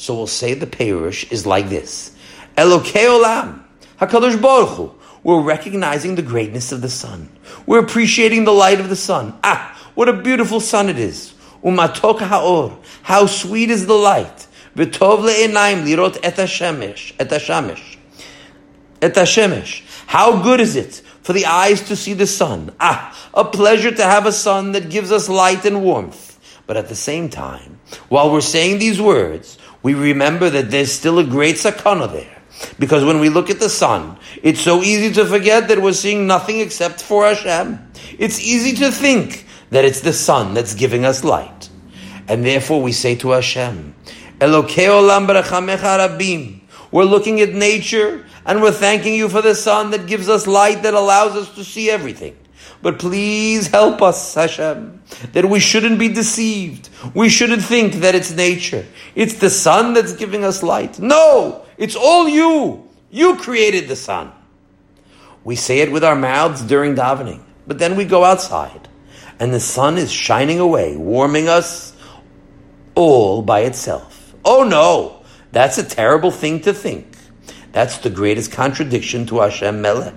[0.01, 2.11] So we'll say the Perush is like this.
[2.57, 3.63] Elokei Olam.
[3.99, 4.95] HaKadosh Baruch Hu.
[5.21, 7.29] We're recognizing the greatness of the sun.
[7.67, 9.37] We're appreciating the light of the sun.
[9.43, 11.35] Ah, what a beautiful sun it is.
[11.63, 12.79] Umatok ha'or.
[13.03, 14.47] How sweet is the light.
[14.75, 17.13] V'tov le'enaim lirot et hashemesh.
[17.19, 17.31] Et.
[19.03, 19.83] Et.
[20.07, 22.73] How good is it for the eyes to see the sun?
[22.79, 26.29] Ah, a pleasure to have a sun that gives us light and warmth.
[26.65, 31.19] But at the same time, while we're saying these words, we remember that there's still
[31.19, 32.37] a great sakana there.
[32.77, 36.27] Because when we look at the sun, it's so easy to forget that we're seeing
[36.27, 37.79] nothing except for Hashem.
[38.19, 41.69] It's easy to think that it's the sun that's giving us light.
[42.27, 43.95] And therefore we say to Hashem,
[44.39, 46.61] Elokei olam.
[46.91, 50.83] We're looking at nature and we're thanking you for the sun that gives us light
[50.83, 52.35] that allows us to see everything.
[52.81, 56.89] But please help us, Hashem, that we shouldn't be deceived.
[57.13, 58.85] We shouldn't think that it's nature.
[59.13, 60.99] It's the sun that's giving us light.
[60.99, 61.65] No!
[61.77, 62.89] It's all you!
[63.11, 64.31] You created the sun.
[65.43, 68.87] We say it with our mouths during davening, but then we go outside
[69.41, 71.95] and the sun is shining away, warming us
[72.93, 74.35] all by itself.
[74.45, 75.25] Oh no!
[75.51, 77.17] That's a terrible thing to think.
[77.71, 80.13] That's the greatest contradiction to Hashem Melech.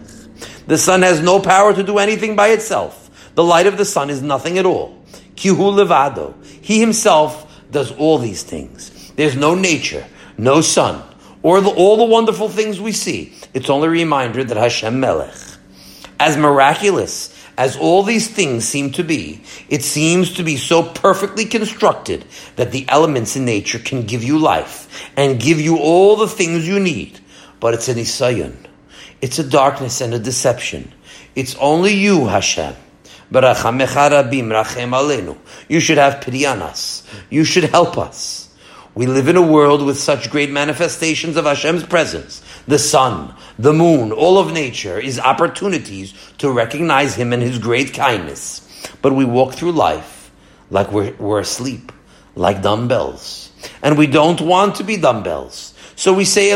[0.66, 3.11] The sun has no power to do anything by itself.
[3.35, 5.03] The light of the sun is nothing at all.
[5.35, 6.35] Kihu levado.
[6.62, 9.12] He himself does all these things.
[9.16, 10.07] There's no nature,
[10.38, 11.03] no sun,
[11.42, 13.35] or the, all the wonderful things we see.
[13.53, 15.35] It's only a reminder that Hashem Melech,
[16.18, 21.44] as miraculous as all these things seem to be, it seems to be so perfectly
[21.44, 22.24] constructed
[22.57, 26.66] that the elements in nature can give you life and give you all the things
[26.66, 27.20] you need.
[27.61, 28.57] But it's an isayon.
[29.24, 30.92] It's a darkness and a deception.
[31.34, 32.74] It's only you, Hashem.
[33.30, 33.54] You
[35.80, 37.02] should have pity on us.
[37.30, 38.50] You should help us.
[38.94, 42.42] We live in a world with such great manifestations of Hashem's presence.
[42.68, 47.94] The sun, the moon, all of nature is opportunities to recognize Him and His great
[47.94, 48.60] kindness.
[49.00, 50.30] But we walk through life
[50.68, 51.92] like we're, we're asleep,
[52.34, 53.50] like dumbbells.
[53.82, 55.73] And we don't want to be dumbbells.
[55.96, 56.50] So we say,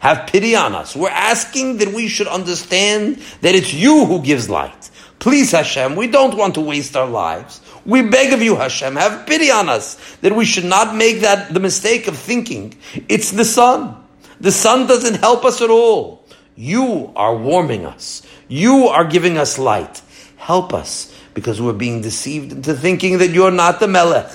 [0.00, 0.96] Have pity on us.
[0.96, 4.90] We're asking that we should understand that it's you who gives light.
[5.18, 7.60] Please, Hashem, we don't want to waste our lives.
[7.86, 11.52] We beg of you, Hashem, have pity on us that we should not make that
[11.54, 12.74] the mistake of thinking
[13.08, 13.96] it's the sun.
[14.40, 16.26] The sun doesn't help us at all.
[16.56, 18.22] You are warming us.
[18.48, 20.02] You are giving us light.
[20.36, 24.30] Help us because we're being deceived into thinking that you're not the Melech.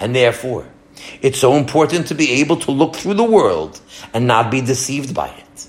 [0.00, 0.66] And therefore,
[1.22, 3.80] it's so important to be able to look through the world
[4.12, 5.68] and not be deceived by it.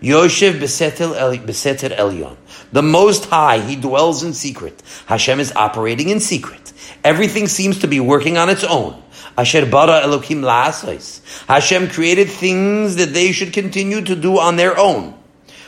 [0.00, 2.36] Yoshev Beseter Elyon.
[2.72, 4.82] The Most High, He dwells in secret.
[5.06, 6.72] Hashem is operating in secret.
[7.02, 9.02] Everything seems to be working on its own.
[9.38, 11.46] Asher bara Elokim la'asais.
[11.46, 15.14] Hashem created things that they should continue to do on their own.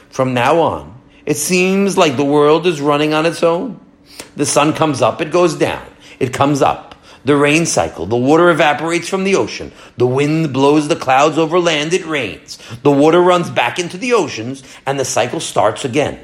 [0.08, 3.80] From now on, it seems like the world is running on its own.
[4.36, 5.86] The sun comes up, it goes down.
[6.18, 6.87] It comes up
[7.28, 8.06] the rain cycle.
[8.06, 9.72] The water evaporates from the ocean.
[9.96, 11.92] The wind blows the clouds over land.
[11.92, 12.58] It rains.
[12.82, 16.18] The water runs back into the oceans, and the cycle starts again.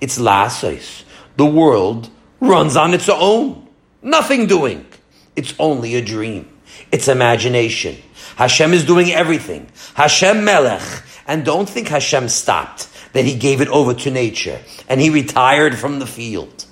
[0.00, 1.04] It's lasis.
[1.36, 3.68] The world runs on its own.
[4.02, 4.86] Nothing doing.
[5.34, 6.48] It's only a dream.
[6.92, 7.96] It's imagination.
[8.36, 9.68] Hashem is doing everything.
[9.94, 10.82] Hashem Melech.
[11.26, 15.78] And don't think Hashem stopped, that he gave it over to nature, and he retired
[15.78, 16.66] from the field.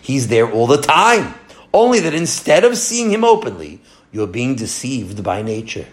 [0.00, 1.34] He's there all the time.
[1.74, 3.80] Only that instead of seeing him openly,
[4.12, 5.88] you're being deceived by nature.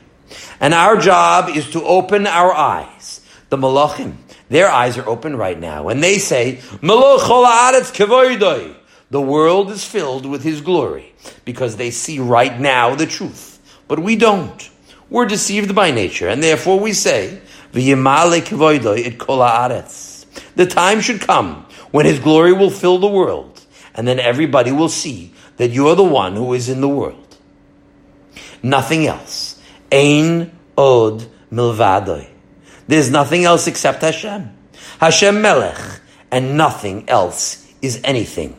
[0.60, 3.22] And our job is to open our eyes.
[3.50, 4.18] The malachim,
[4.48, 6.92] their eyes are open right now, and they say, The
[9.22, 11.16] world is filled with his glory,
[11.46, 13.60] because they see right now the truth.
[13.88, 14.70] But we don't.
[15.10, 17.42] We're deceived by nature, and therefore we say,
[17.72, 17.96] The
[20.70, 23.66] time should come when his glory will fill the world,
[23.96, 25.31] and then everybody will see
[25.62, 27.38] that you are the one who is in the world.
[28.64, 29.62] Nothing else.
[29.92, 32.28] Ein od milvadoi.
[32.88, 34.58] There's nothing else except Hashem.
[35.00, 35.80] Hashem Melech,
[36.32, 38.58] and nothing else is anything.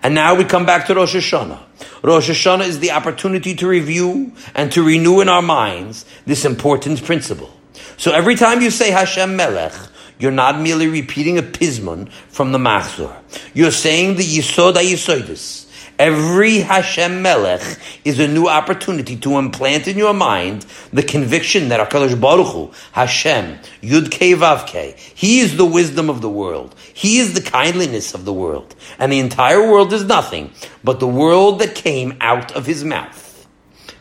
[0.00, 1.58] And now we come back to Rosh Hashanah.
[2.04, 7.02] Rosh Hashanah is the opportunity to review and to renew in our minds this important
[7.02, 7.50] principle.
[7.96, 9.72] So every time you say Hashem Melech,
[10.20, 13.16] you're not merely repeating a pismon from the Machzor.
[13.54, 15.66] You're saying the Yisod HaYisodis,
[16.00, 17.60] Every Hashem Melech
[18.06, 22.72] is a new opportunity to implant in your mind the conviction that HaKadosh Baruch Hu,
[22.92, 26.74] Hashem, Yud Kei Vav Kei, He is the wisdom of the world.
[26.94, 28.74] He is the kindliness of the world.
[28.98, 33.46] And the entire world is nothing but the world that came out of His mouth.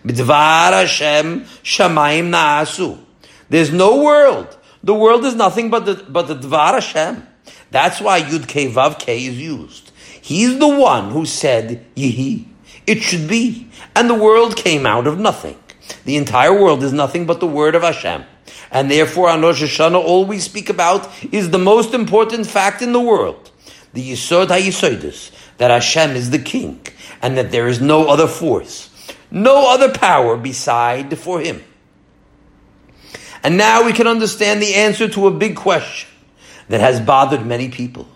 [0.06, 2.97] B'dvar Hashem Shamayim Na'asu.
[3.50, 4.58] There's no world.
[4.84, 7.28] The world is nothing but the, but the Dvar Hashem.
[7.72, 9.89] That's why Yud K Vav K is used.
[10.30, 12.46] He's the one who said, Yehi.
[12.86, 13.68] It should be.
[13.96, 15.58] And the world came out of nothing.
[16.06, 18.26] The entire world is nothing but the word of Hashem.
[18.70, 22.94] And therefore, on Rosh Hashanah, all we speak about is the most important fact in
[22.94, 23.50] the world.
[23.94, 26.86] The Yisod HaYisodis, that Hashem is the king,
[27.24, 28.92] and that there is no other force,
[29.32, 31.64] no other power beside for him.
[33.42, 36.08] And now we can understand the answer to a big question
[36.68, 38.08] that has bothered many people.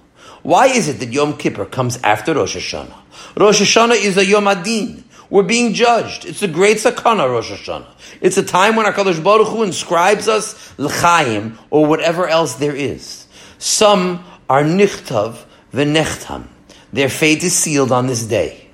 [0.44, 2.94] Why is it that Yom Kippur comes after Rosh Hashanah?
[3.38, 5.06] Rosh Hashanah is a Yom Adin.
[5.30, 6.26] We're being judged.
[6.26, 7.88] It's a great sakana, Rosh Hashanah.
[8.20, 13.26] It's a time when HaKadosh Baruch Hu inscribes us l'chaim, or whatever else there is.
[13.58, 15.38] Some are nichtav
[15.74, 16.48] v'nechtam.
[16.92, 18.70] Their fate is sealed on this day.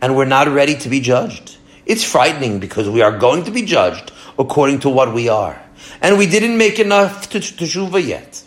[0.00, 1.56] And we're not ready to be judged.
[1.86, 5.62] It's frightening because we are going to be judged according to what we are.
[6.02, 8.42] And we didn't make enough to teshuva yet.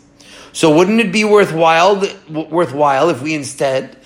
[0.54, 3.98] So wouldn't it be worthwhile, worthwhile if we instead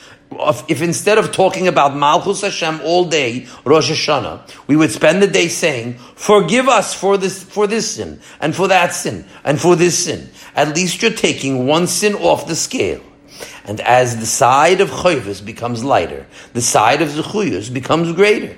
[0.68, 5.28] if instead of talking about Malchus Hashem all day, Rosh Hashanah, we would spend the
[5.28, 9.76] day saying, forgive us for this, for this sin, and for that sin, and for
[9.76, 10.30] this sin.
[10.56, 13.02] At least you're taking one sin off the scale.
[13.66, 18.56] And as the side of Chayvus becomes lighter, the side of Zechuyus becomes greater.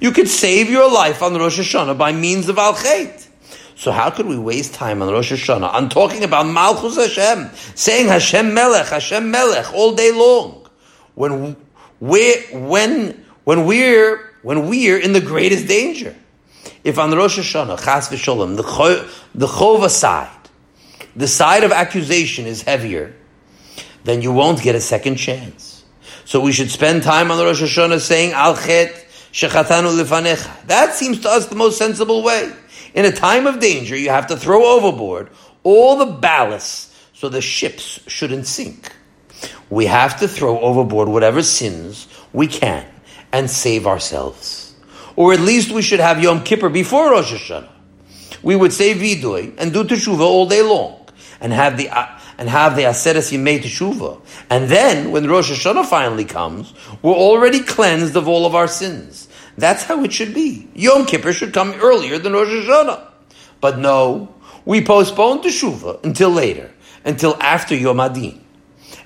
[0.00, 3.27] You could save your life on Rosh Hashanah by means of Al Chait.
[3.78, 8.08] So how could we waste time on Rosh Hashanah on talking about Malchus Hashem, saying
[8.08, 10.68] Hashem Melech, Hashem Melech all day long?
[11.18, 11.56] when
[11.98, 16.14] we when when we're when we're in the greatest danger.
[16.84, 18.62] If on Rosh Hashanah, Chas v'Sholem, the
[19.34, 20.30] the chova side,
[21.16, 23.16] the side of accusation is heavier,
[24.04, 25.84] then you won't get a second chance.
[26.24, 28.94] So we should spend time on the Rosh Hashanah saying Al Chet
[29.32, 30.66] Shechatanu Lifanecha.
[30.68, 32.52] That seems to us the most sensible way.
[32.94, 35.30] In a time of danger, you have to throw overboard
[35.62, 38.92] all the ballast so the ships shouldn't sink
[39.70, 42.86] we have to throw overboard whatever sins we can
[43.32, 44.74] and save ourselves.
[45.16, 47.68] Or at least we should have Yom Kippur before Rosh Hashanah.
[48.42, 51.08] We would say Vidui and do Teshuvah all day long
[51.40, 52.06] and have the uh,
[52.38, 54.20] and have the Aseres Yimei Teshuvah.
[54.48, 56.72] And then, when Rosh Hashanah finally comes,
[57.02, 59.27] we're already cleansed of all of our sins.
[59.58, 60.68] That's how it should be.
[60.74, 63.04] Yom Kippur should come earlier than Rosh Hashanah.
[63.60, 64.32] But no,
[64.64, 66.70] we postpone Teshuvah until later,
[67.04, 68.40] until after Yom Adin.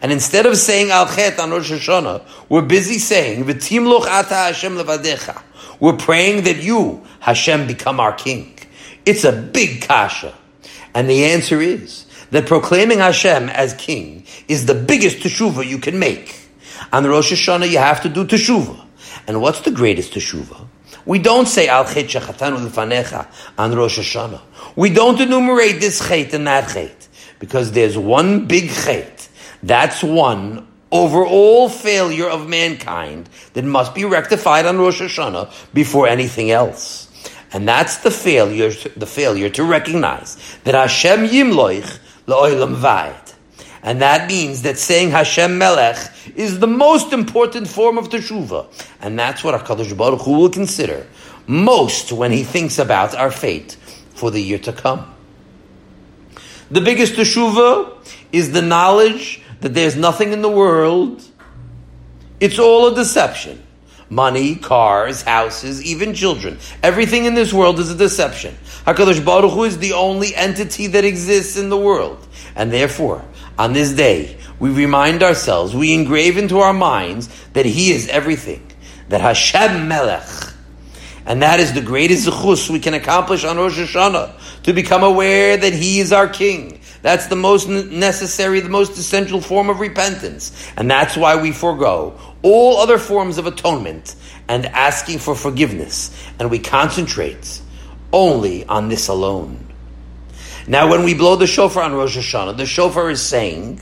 [0.02, 4.76] And instead of saying Al Chet on Rosh Hashanah, we're busy saying V'timloch ata Hashem
[4.76, 5.42] levadecha.
[5.80, 8.58] We're praying that you, Hashem, become our king.
[9.06, 10.34] It's a big kasha.
[10.94, 15.98] And the answer is that proclaiming Hashem as king is the biggest teshuvah you can
[15.98, 16.38] make.
[16.92, 18.80] On Rosh Hashanah, you have to do teshuvah.
[19.26, 20.66] And what's the greatest teshuvah?
[21.04, 23.26] We don't say Al Chet Lefanecha
[23.58, 24.40] on Rosh Hashanah.
[24.76, 27.08] We don't enumerate this Chet and that Chet
[27.38, 29.28] because there's one big Chet
[29.62, 36.50] that's one overall failure of mankind that must be rectified on Rosh Hashanah before anything
[36.50, 37.08] else.
[37.52, 43.21] And that's the failure, the failure to recognize that Hashem Yimloich La'olam Vayed.
[43.82, 45.96] And that means that saying Hashem Melech
[46.36, 48.66] is the most important form of teshuvah.
[49.00, 51.06] And that's what HaKadosh Baruch Hu will consider
[51.46, 53.76] most when he thinks about our fate
[54.14, 55.12] for the year to come.
[56.70, 61.22] The biggest teshuvah is the knowledge that there's nothing in the world.
[62.40, 63.62] It's all a deception.
[64.08, 66.58] Money, cars, houses, even children.
[66.82, 68.54] Everything in this world is a deception.
[68.86, 72.26] HaKadosh Baruch Hu is the only entity that exists in the world.
[72.54, 73.24] And therefore,
[73.58, 78.66] on this day, we remind ourselves, we engrave into our minds that He is everything.
[79.08, 80.26] That Hashem Melech.
[81.26, 85.56] And that is the greatest zechus we can accomplish on Rosh Hashanah, to become aware
[85.56, 90.70] that He is our King, that's the most necessary, the most essential form of repentance.
[90.76, 94.14] And that's why we forego all other forms of atonement
[94.48, 96.16] and asking for forgiveness.
[96.38, 97.60] And we concentrate
[98.12, 99.66] only on this alone.
[100.66, 103.80] Now, when we blow the shofar on Rosh Hashanah, the shofar is saying,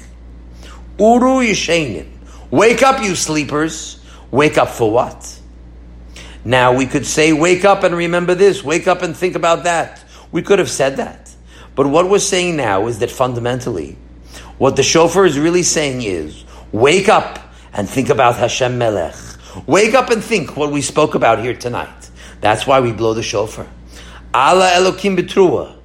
[0.99, 2.09] Uru Yishenin,
[2.51, 4.01] wake up, you sleepers.
[4.31, 5.41] Wake up for what?
[6.45, 10.05] Now, we could say, wake up and remember this, wake up and think about that.
[10.33, 11.35] We could have said that.
[11.74, 13.97] But what we're saying now is that fundamentally,
[14.59, 17.39] what the shofar is really saying is, wake up
[17.72, 19.16] and think about Hashem Melech.
[19.66, 22.11] Wake up and think what we spoke about here tonight.
[22.41, 23.66] That's why we blow the shofar.
[24.33, 25.80] Allah Elokim Betrua.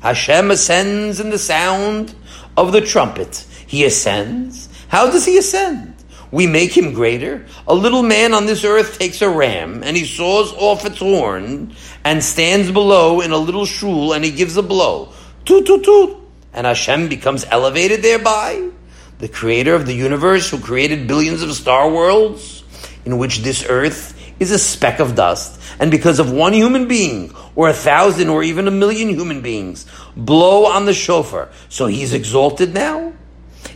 [0.00, 2.14] Hashem ascends in the sound
[2.56, 3.46] of the trumpet.
[3.66, 4.68] He ascends.
[4.88, 5.94] How does he ascend?
[6.30, 7.44] We make him greater.
[7.66, 11.74] A little man on this earth takes a ram and he saws off its horn
[12.04, 15.12] and stands below in a little shul and he gives a blow.
[15.44, 16.16] Toot, toot, toot.
[16.52, 18.70] And Hashem becomes elevated thereby.
[19.18, 22.64] The creator of the universe who created billions of star worlds
[23.04, 25.60] in which this earth is a speck of dust.
[25.78, 27.28] And because of one human being,
[27.60, 29.84] or a thousand, or even a million human beings,
[30.16, 33.12] blow on the shofar, so he's exalted now?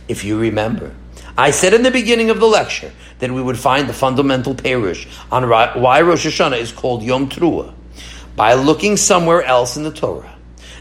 [0.07, 0.91] If you remember,
[1.37, 5.05] I said in the beginning of the lecture that we would find the fundamental perush
[5.31, 7.75] on why Rosh Hashanah is called Yom Teruah
[8.35, 10.35] by looking somewhere else in the Torah.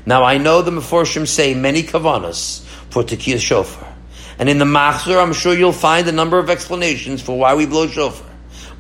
[0.07, 3.95] Now I know the Meforshim say many kavanas for Tekiyah Shofar.
[4.39, 7.67] And in the Machzor, I'm sure you'll find a number of explanations for why we
[7.67, 8.31] blow shofar.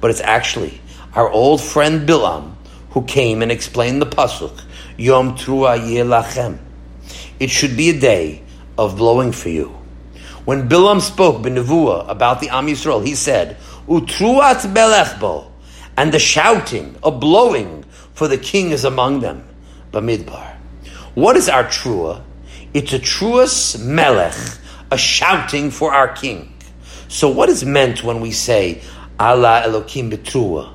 [0.00, 0.80] But it's actually
[1.12, 2.53] our old friend Bilam
[2.94, 4.62] who came and explained the pasuk
[4.96, 6.58] Yom Teruah Yelachem.
[7.40, 8.42] It should be a day
[8.78, 9.76] of blowing for you.
[10.44, 13.56] When Bilam spoke Benevua about the Am Yisrael, he said,
[13.88, 15.50] Utruat belechbo,
[15.96, 17.84] and the shouting, a blowing
[18.14, 19.44] for the king is among them.
[19.92, 20.56] Bamidbar.
[21.14, 22.22] What is our trua?
[22.72, 24.34] It's a truas melech,
[24.90, 26.54] a shouting for our king.
[27.08, 28.82] So what is meant when we say
[29.18, 30.72] Allah Elokim betrua?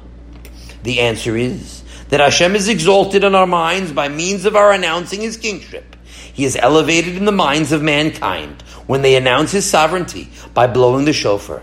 [0.84, 1.78] The answer is
[2.10, 5.95] that Hashem is exalted in our minds by means of our announcing His kingship.
[6.34, 11.05] He is elevated in the minds of mankind when they announce his sovereignty by blowing
[11.05, 11.62] the shofar.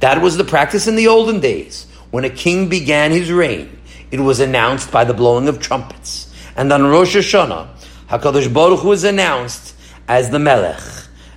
[0.00, 1.86] That was the practice in the olden days.
[2.10, 3.78] When a king began his reign,
[4.10, 6.32] it was announced by the blowing of trumpets.
[6.56, 7.68] And on Rosh Hashanah,
[8.08, 9.74] HaKadosh Baruch Hu announced
[10.06, 10.80] as the Melech.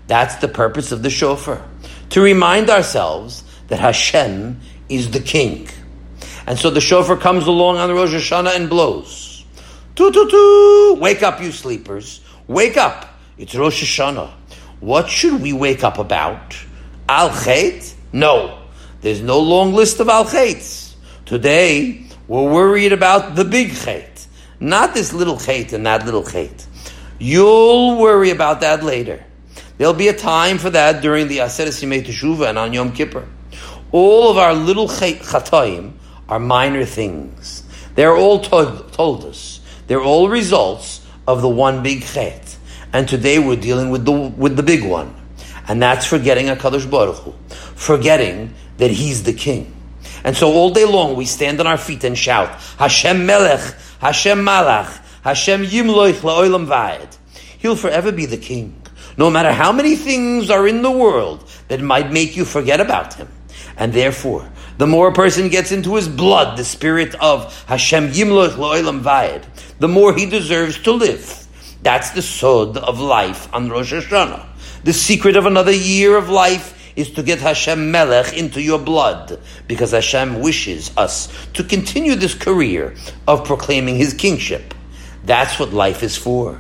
[0.08, 1.66] That's the purpose of the shofar.
[2.12, 5.68] To remind ourselves that Hashem is the king.
[6.48, 9.46] And so the shofar comes along on the Rosh Hashanah and blows.
[9.96, 11.00] Toot, toot, toot.
[11.00, 12.22] Wake up, you sleepers.
[12.48, 13.08] Wake up.
[13.38, 14.32] It's Rosh Hashanah.
[14.80, 16.56] What should we wake up about?
[17.08, 17.94] Al Chet?
[18.12, 18.64] No.
[19.02, 20.96] There's no long list of Al Chets.
[21.26, 24.28] Today, we're worried about the big Chet.
[24.60, 26.68] Not this little Chet and that little Chet.
[27.20, 29.24] You'll worry about that later.
[29.78, 33.28] There'll be a time for that during the Aseret Yimei Teshuvah and on Yom Kippur.
[33.92, 35.94] All of our little chatoim
[36.32, 37.62] are minor things.
[37.96, 39.60] They're all told, told us.
[39.88, 42.58] They're all results of the one big chet.
[42.94, 45.14] And today we're dealing with the, with the big one.
[45.68, 47.34] And that's forgetting HaKadosh Baruch Hu.
[47.76, 49.76] Forgetting that He's the King.
[50.24, 54.40] And so all day long we stand on our feet and shout, Hashem Melech, Hashem
[54.40, 57.18] Malach, Hashem Yimloich La'olam Vayed.
[57.58, 58.82] He'll forever be the King.
[59.18, 63.16] No matter how many things are in the world that might make you forget about
[63.16, 63.28] Him.
[63.76, 68.56] And therefore, the more a person gets into his blood the spirit of Hashem Yimloich
[68.56, 69.46] La'olam Vayed,
[69.80, 71.48] the more he deserves to live.
[71.84, 74.46] That's the sod of life on Rosh Hashanah.
[74.84, 79.40] The secret of another year of life is to get Hashem Melech into your blood,
[79.68, 82.96] because Hashem wishes us to continue this career
[83.28, 84.74] of proclaiming His kingship.
[85.24, 86.60] That's what life is for.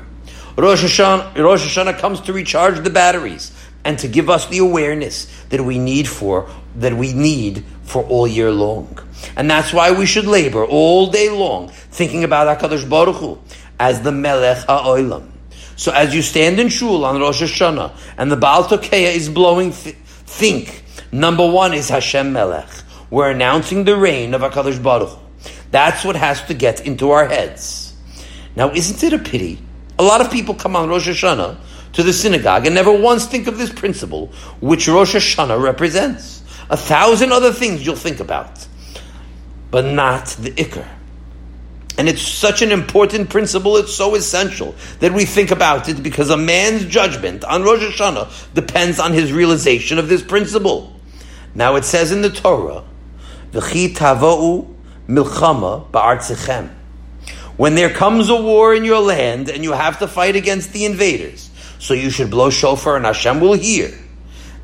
[0.57, 3.51] Rosh Hashanah, Rosh Hashanah comes to recharge the batteries
[3.83, 8.27] and to give us the awareness that we need for that we need for all
[8.27, 8.97] year long.
[9.35, 13.39] And that's why we should labor all day long thinking about HaKadosh Baruch Hu
[13.79, 15.29] as the Melech HaOlam.
[15.75, 19.71] So as you stand in Shul on Rosh Hashanah and the Baal Tokeya is blowing,
[19.71, 22.69] th- think, number one is Hashem Melech.
[23.09, 25.19] We're announcing the reign of HaKadosh Baruch Hu.
[25.71, 27.93] That's what has to get into our heads.
[28.55, 29.59] Now, isn't it a pity?
[29.97, 31.57] A lot of people come on Rosh Hashanah
[31.93, 34.27] to the synagogue and never once think of this principle,
[34.59, 36.40] which Rosh Hashanah represents.
[36.71, 38.65] A thousand other things you'll think about,
[39.71, 40.87] but not the Iker.
[41.97, 46.29] And it's such an important principle, it's so essential that we think about it because
[46.29, 50.97] a man's judgment on Rosh Hashanah depends on his realization of this principle.
[51.53, 52.85] Now it says in the Torah,
[53.51, 53.93] V'chi
[55.09, 56.69] milchama ba'artzichem.
[57.57, 60.85] When there comes a war in your land and you have to fight against the
[60.85, 61.49] invaders,
[61.79, 63.91] so you should blow shofar and Hashem will hear.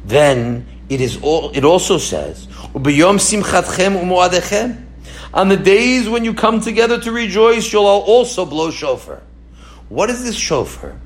[0.06, 2.48] Then it is all, it also says.
[5.34, 9.22] On the days when you come together to rejoice, you'll also blow shofar.
[9.90, 11.00] What is this shofar?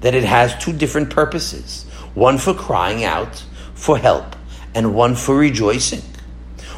[0.00, 1.84] That it has two different purposes
[2.14, 4.34] one for crying out for help,
[4.74, 6.02] and one for rejoicing.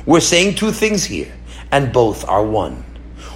[0.05, 1.33] We're saying two things here,
[1.73, 2.85] and both are one.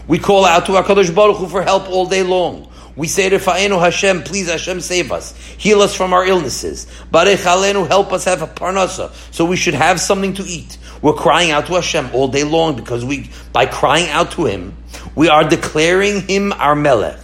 [0.07, 2.71] We call out to HaKadosh Baruch Hu for help all day long.
[2.97, 5.37] We say to Fa'enu Hashem, please Hashem save us.
[5.59, 6.87] Heal us from our illnesses.
[7.13, 9.13] Barech Alenu, help us have a parnasa.
[9.35, 10.79] So we should have something to eat.
[11.03, 14.77] We're crying out to Hashem all day long because we, by crying out to Him,
[15.17, 17.19] we are declaring Him our Melech,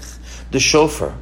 [0.51, 1.17] the shofar,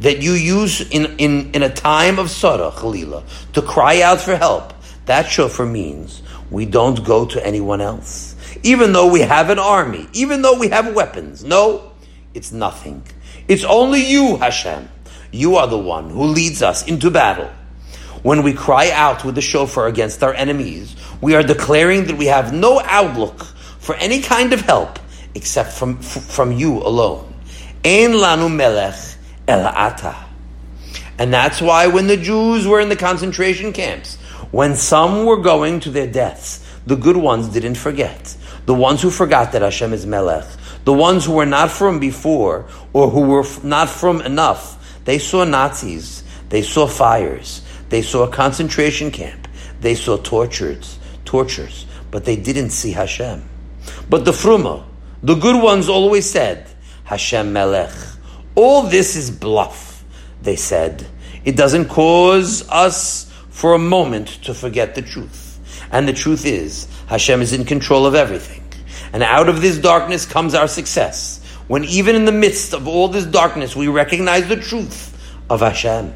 [0.00, 3.24] that you use in, in, in a time of Sarah, Khalila,
[3.54, 4.74] to cry out for help.
[5.06, 8.36] That shofar means We don't go to anyone else.
[8.62, 11.42] Even though we have an army, even though we have weapons.
[11.42, 11.92] No,
[12.34, 13.02] it's nothing.
[13.46, 14.88] It's only you, Hashem.
[15.30, 17.50] You are the one who leads us into battle.
[18.22, 22.26] When we cry out with the shofar against our enemies, we are declaring that we
[22.26, 23.44] have no outlook
[23.80, 24.98] for any kind of help
[25.34, 27.34] except from, from you alone.
[27.84, 28.96] Ein lanu melech
[29.46, 30.16] el ata.
[31.18, 34.16] And that's why when the Jews were in the concentration camps,
[34.52, 38.36] when some were going to their deaths, the good ones didn't forget.
[38.66, 40.46] The ones who forgot that Hashem is Melech,
[40.84, 45.44] the ones who were not frum before or who were not frum enough, they saw
[45.44, 49.48] Nazis, they saw fires, they saw a concentration camp,
[49.80, 53.42] they saw tortures, tortures, but they didn't see Hashem.
[54.08, 54.84] But the Fruma,
[55.22, 56.68] the good ones always said,
[57.04, 57.92] Hashem Melech.
[58.54, 60.04] All this is bluff,
[60.42, 61.06] they said.
[61.44, 65.58] It doesn't cause us for a moment to forget the truth.
[65.92, 68.63] And the truth is, Hashem is in control of everything.
[69.14, 71.40] And out of this darkness comes our success.
[71.68, 75.16] When even in the midst of all this darkness, we recognize the truth
[75.48, 76.12] of Hashem.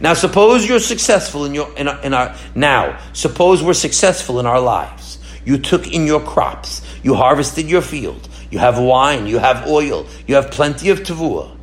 [0.00, 2.98] Now, suppose you're successful in your in our, in our now.
[3.12, 5.20] Suppose we're successful in our lives.
[5.44, 6.82] You took in your crops.
[7.04, 8.28] You harvested your field.
[8.50, 9.28] You have wine.
[9.28, 10.08] You have oil.
[10.26, 11.56] You have plenty of tavua.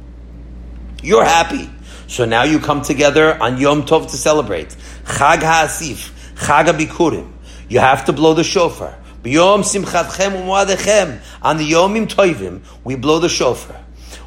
[1.01, 1.69] You're happy.
[2.07, 7.33] So now you come together on Yom Tov to celebrate Chag HaAsif, Chag HaBikurim.
[7.67, 8.97] You have to blow the shofar.
[9.23, 11.21] B'yom simchatchem u'moadechem.
[11.41, 13.79] On the Yomim Tovim, we blow the shofar.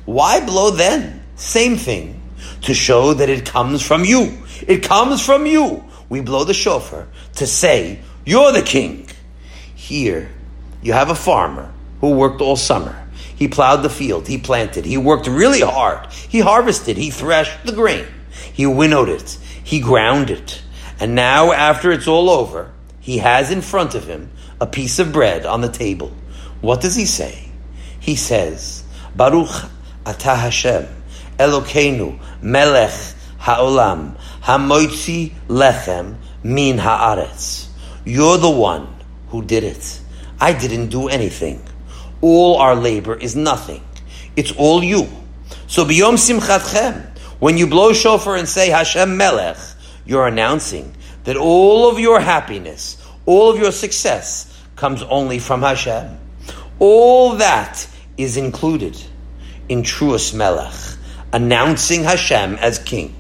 [0.06, 1.22] Why blow then?
[1.36, 2.22] Same thing.
[2.62, 4.38] To show that it comes from you.
[4.66, 5.84] It comes from you.
[6.08, 9.08] We blow the shofar to say, you're the king.
[9.74, 10.30] Here,
[10.82, 13.06] you have a farmer who worked all summer.
[13.36, 16.10] He plowed the field, he planted, he worked really hard.
[16.12, 18.06] He harvested, he threshed the grain,
[18.52, 20.62] he winnowed it, he ground it.
[20.98, 24.30] And now, after it's all over, he has in front of him
[24.60, 26.12] a piece of bread on the table.
[26.60, 27.48] What does he say?
[28.00, 28.84] He says,
[29.14, 29.70] Baruch
[30.04, 30.86] atah Hashem,
[31.38, 37.68] Elokeinu, melech ha'olam, hamoitzi lechem min haaretz.
[38.04, 38.88] You're the one
[39.28, 40.00] who did it.
[40.40, 41.62] I didn't do anything.
[42.20, 43.82] All our labor is nothing.
[44.36, 45.08] It's all you.
[45.66, 49.56] So biyom simchatchem, when you blow shofar and say Hashem Melech,
[50.06, 50.94] you're announcing
[51.24, 56.18] that all of your happiness, all of your success comes only from Hashem.
[56.78, 59.00] All that is included
[59.68, 60.74] in Truas Melech,
[61.32, 63.14] announcing Hashem as king.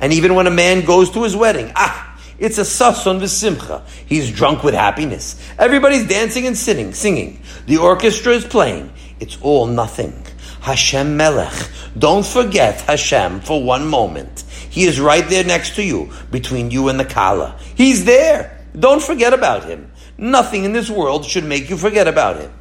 [0.00, 3.86] And even when a man goes to his wedding, ah, it's a sason v'simcha.
[4.06, 5.40] He's drunk with happiness.
[5.58, 7.40] Everybody's dancing and singing, singing.
[7.66, 8.92] The orchestra is playing.
[9.18, 10.22] It's all nothing.
[10.60, 11.54] Hashem Melech.
[11.98, 14.44] Don't forget Hashem for one moment.
[14.68, 17.58] He is right there next to you, between you and the Kala.
[17.74, 18.55] He's there.
[18.78, 19.90] Don't forget about him.
[20.18, 22.52] Nothing in this world should make you forget about him.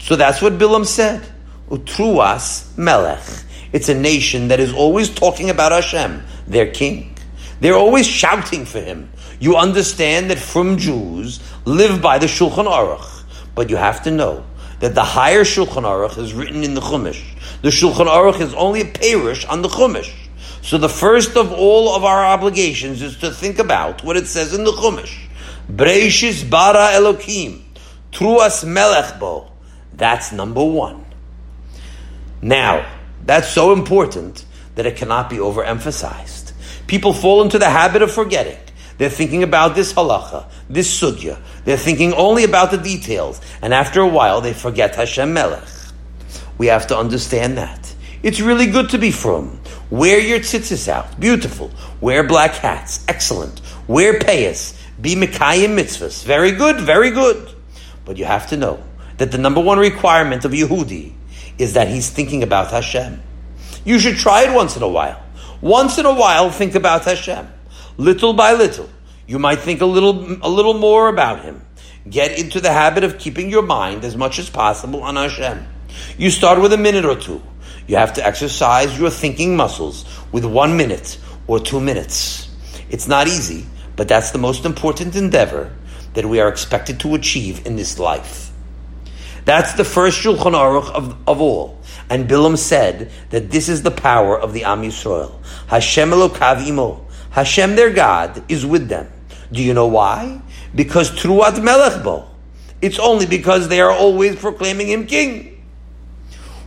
[0.00, 1.26] So that's what Bilam said.
[1.68, 3.22] Utruas Melech.
[3.72, 7.16] It's a nation that is always talking about Hashem, their king.
[7.60, 9.10] They're always shouting for him.
[9.40, 13.24] You understand that from Jews live by the Shulchan Aruch,
[13.54, 14.44] but you have to know
[14.80, 17.22] that the higher Shulchan Aruch is written in the Chumash.
[17.62, 20.12] The Shulchan Aruch is only a perush on the Chumash.
[20.62, 24.54] So the first of all of our obligations is to think about what it says
[24.54, 25.18] in the Chumash.
[25.70, 27.62] Breishis bara Elokim,
[28.12, 29.50] truas melech bo.
[29.92, 31.04] That's number one.
[32.42, 32.86] Now,
[33.24, 34.44] that's so important
[34.74, 36.52] that it cannot be overemphasized.
[36.86, 38.58] People fall into the habit of forgetting.
[38.98, 41.40] They're thinking about this halacha, this sugya.
[41.64, 43.40] They're thinking only about the details.
[43.62, 45.68] And after a while, they forget Hashem Melech.
[46.58, 47.94] We have to understand that.
[48.22, 49.60] It's really good to be frum.
[49.90, 51.18] Wear your tzitzis out.
[51.18, 51.70] Beautiful.
[52.00, 53.04] Wear black hats.
[53.08, 53.60] Excellent.
[53.88, 54.73] Wear payas.
[55.00, 56.24] Be Mekayim mitzvahs.
[56.24, 56.80] Very good.
[56.80, 57.48] Very good.
[58.04, 58.82] But you have to know
[59.16, 61.12] that the number one requirement of Yehudi
[61.58, 63.22] is that he's thinking about Hashem.
[63.84, 65.22] You should try it once in a while.
[65.60, 67.48] Once in a while, think about Hashem.
[67.96, 68.88] Little by little,
[69.26, 71.64] you might think a little, a little more about Him.
[72.08, 75.66] Get into the habit of keeping your mind as much as possible on Hashem.
[76.18, 77.42] You start with a minute or two.
[77.86, 82.50] You have to exercise your thinking muscles with one minute or two minutes.
[82.90, 83.66] It's not easy,
[83.96, 85.72] but that's the most important endeavor
[86.14, 88.50] that we are expected to achieve in this life.
[89.44, 91.80] That's the first Shulchan Aruch of, of all.
[92.08, 95.34] And Bilam said that this is the power of the Am Yisrael.
[95.66, 97.06] Hashem Elokav imo.
[97.30, 99.10] Hashem, their God, is with them.
[99.52, 100.40] Do you know why?
[100.74, 102.28] Because Truat Melechbo.
[102.80, 105.64] It's only because they are always proclaiming him king.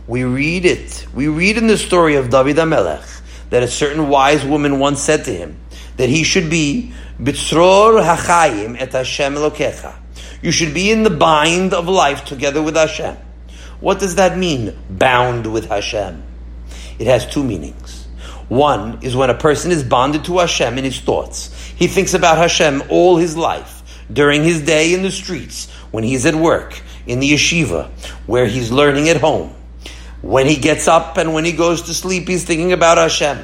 [0.06, 1.06] We read it.
[1.14, 3.20] We read in the story of David HaMelech
[3.50, 5.58] that a certain wise woman once said to him,
[5.98, 9.94] that he should be bitzror hachayim et Hashem Elokecha.
[10.40, 13.16] You should be in the bind of life together with Hashem.
[13.80, 16.22] What does that mean, bound with Hashem?
[16.98, 18.06] It has two meanings.
[18.48, 21.54] One is when a person is bonded to Hashem in his thoughts.
[21.76, 26.24] He thinks about Hashem all his life, during his day in the streets, when he's
[26.26, 27.90] at work, in the yeshiva,
[28.26, 29.54] where he's learning at home.
[30.22, 33.38] When he gets up and when he goes to sleep, he's thinking about Hashem.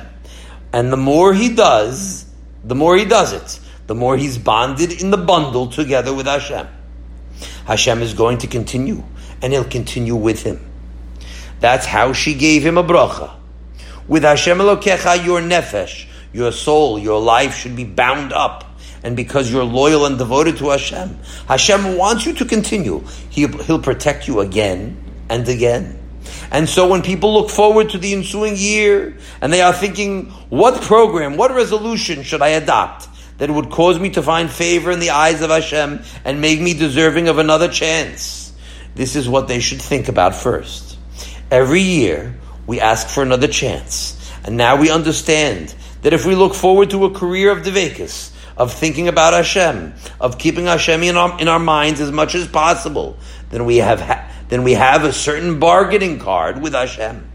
[0.72, 2.23] And the more he does,
[2.64, 6.66] the more he does it, the more he's bonded in the bundle together with Hashem.
[7.66, 9.04] Hashem is going to continue,
[9.42, 10.60] and he'll continue with him.
[11.60, 13.34] That's how she gave him a bracha.
[14.06, 18.64] With Hashem Elokecha, your nefesh, your soul, your life should be bound up.
[19.02, 23.04] And because you're loyal and devoted to Hashem, Hashem wants you to continue.
[23.30, 24.96] He'll, he'll protect you again
[25.28, 26.03] and again.
[26.50, 30.82] And so when people look forward to the ensuing year and they are thinking, what
[30.82, 33.08] program, what resolution should I adopt
[33.38, 36.74] that would cause me to find favor in the eyes of Hashem and make me
[36.74, 38.52] deserving of another chance?
[38.94, 40.98] This is what they should think about first.
[41.50, 44.32] Every year, we ask for another chance.
[44.44, 48.72] And now we understand that if we look forward to a career of Devekus, of
[48.72, 53.16] thinking about Hashem, of keeping Hashem in our, in our minds as much as possible,
[53.50, 57.28] then we have ha- then we have a certain bargaining card with Hashem.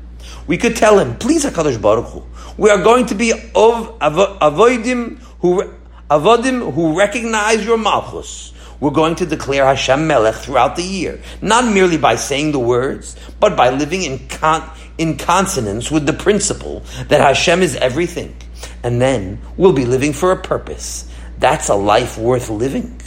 [0.48, 2.24] We could tell him, please Hakadosh Baruch Hu,
[2.58, 5.74] we are going to be of avodim who
[6.10, 8.54] avodim who recognize your malchus.
[8.80, 13.18] We're going to declare Hashem Melech throughout the year, not merely by saying the words,
[13.42, 18.34] but by living in con- in consonance with the principle that Hashem is everything.
[18.82, 21.06] And then we'll be living for a purpose.
[21.38, 23.02] That's a life worth living.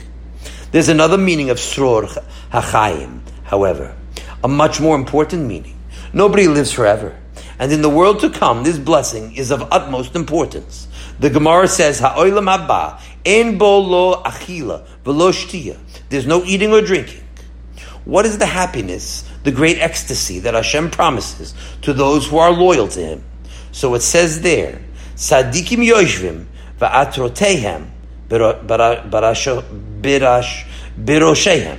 [0.70, 2.06] There's another meaning of Sror
[2.50, 3.96] HaChaim, however,
[4.42, 5.78] a much more important meaning.
[6.12, 7.18] Nobody lives forever.
[7.58, 10.88] And in the world to come, this blessing is of utmost importance.
[11.18, 15.32] The Gemara says, Ha'olam haba, en bo lo achila, velo.
[16.08, 17.22] There's no eating or drinking.
[18.04, 22.88] What is the happiness the great ecstasy that Hashem promises to those who are loyal
[22.88, 23.24] to Him.
[23.72, 24.80] So it says there,
[25.16, 26.46] Sadikim Yoshvim
[26.78, 27.88] va'atrotehem
[31.04, 31.78] biroshehem.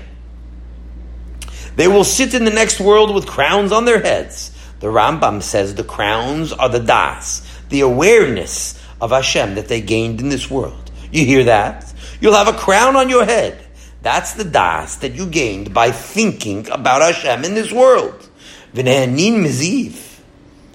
[1.76, 4.51] They will sit in the next world with crowns on their heads.
[4.80, 10.21] The Rambam says the crowns are the das, the awareness of Hashem that they gained
[10.21, 10.91] in this world.
[11.11, 11.93] You hear that?
[12.19, 13.65] You'll have a crown on your head.
[14.01, 18.30] That's the das that you gained by thinking about Hashem in this world.
[18.74, 20.19] V'ne'anin miziv,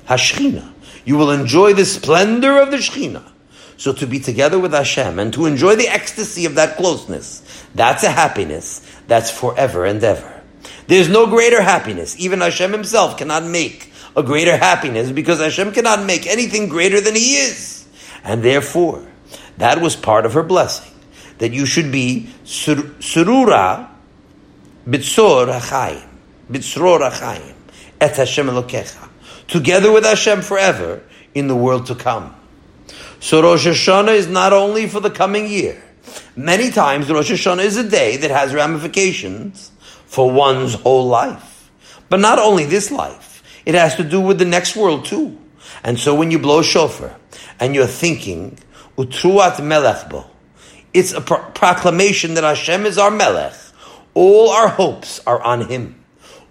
[0.06, 0.72] hashchina.
[1.04, 3.32] You will enjoy the splendor of the Shechina.
[3.76, 7.42] So to be together with Hashem and to enjoy the ecstasy of that closeness,
[7.74, 10.37] that's a happiness that's forever and ever.
[10.88, 12.18] There's no greater happiness.
[12.18, 17.14] Even Hashem himself cannot make a greater happiness because Hashem cannot make anything greater than
[17.14, 17.86] He is.
[18.24, 19.06] And therefore,
[19.58, 20.92] that was part of her blessing
[21.36, 23.88] that you should be surura
[24.88, 26.08] bitzor hachayim,
[26.50, 27.54] bitzror hachayim,
[28.00, 29.08] et Hashem Elokecha,
[29.46, 31.02] together with Hashem forever
[31.34, 32.34] in the world to come.
[33.20, 35.82] So Rosh Hashanah is not only for the coming year.
[36.34, 39.70] Many times Rosh Hashanah is a day that has ramifications
[40.08, 41.70] for one's whole life.
[42.08, 45.38] But not only this life, it has to do with the next world too.
[45.84, 47.14] And so when you blow shofar
[47.60, 48.58] and you're thinking,
[48.96, 50.26] utruat melechbo,
[50.94, 53.54] it's a pro- proclamation that Hashem is our Melech.
[54.14, 56.02] All our hopes are on Him.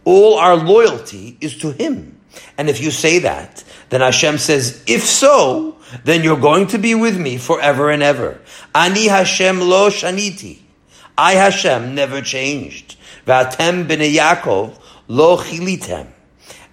[0.05, 2.19] All our loyalty is to Him.
[2.57, 6.93] And if you say that, then Hashem says, if so, then you're going to be
[6.93, 8.39] with me forever and ever.
[8.75, 10.59] Ani Hashem lo shaniti.
[11.17, 12.86] I Hashem never changed.
[13.27, 14.73] V'atem b'nei Yaakov
[15.09, 16.07] lo chilitem.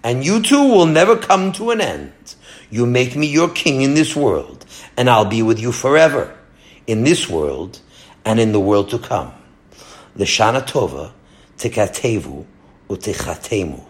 [0.03, 2.35] And you too will never come to an end.
[2.71, 6.33] You make me your king in this world, and I'll be with you forever
[6.87, 7.79] in this world
[8.23, 9.33] and in the world to come.
[10.15, 11.11] L'shana tova
[11.57, 12.45] tikatevu
[12.89, 13.83] utichatemu.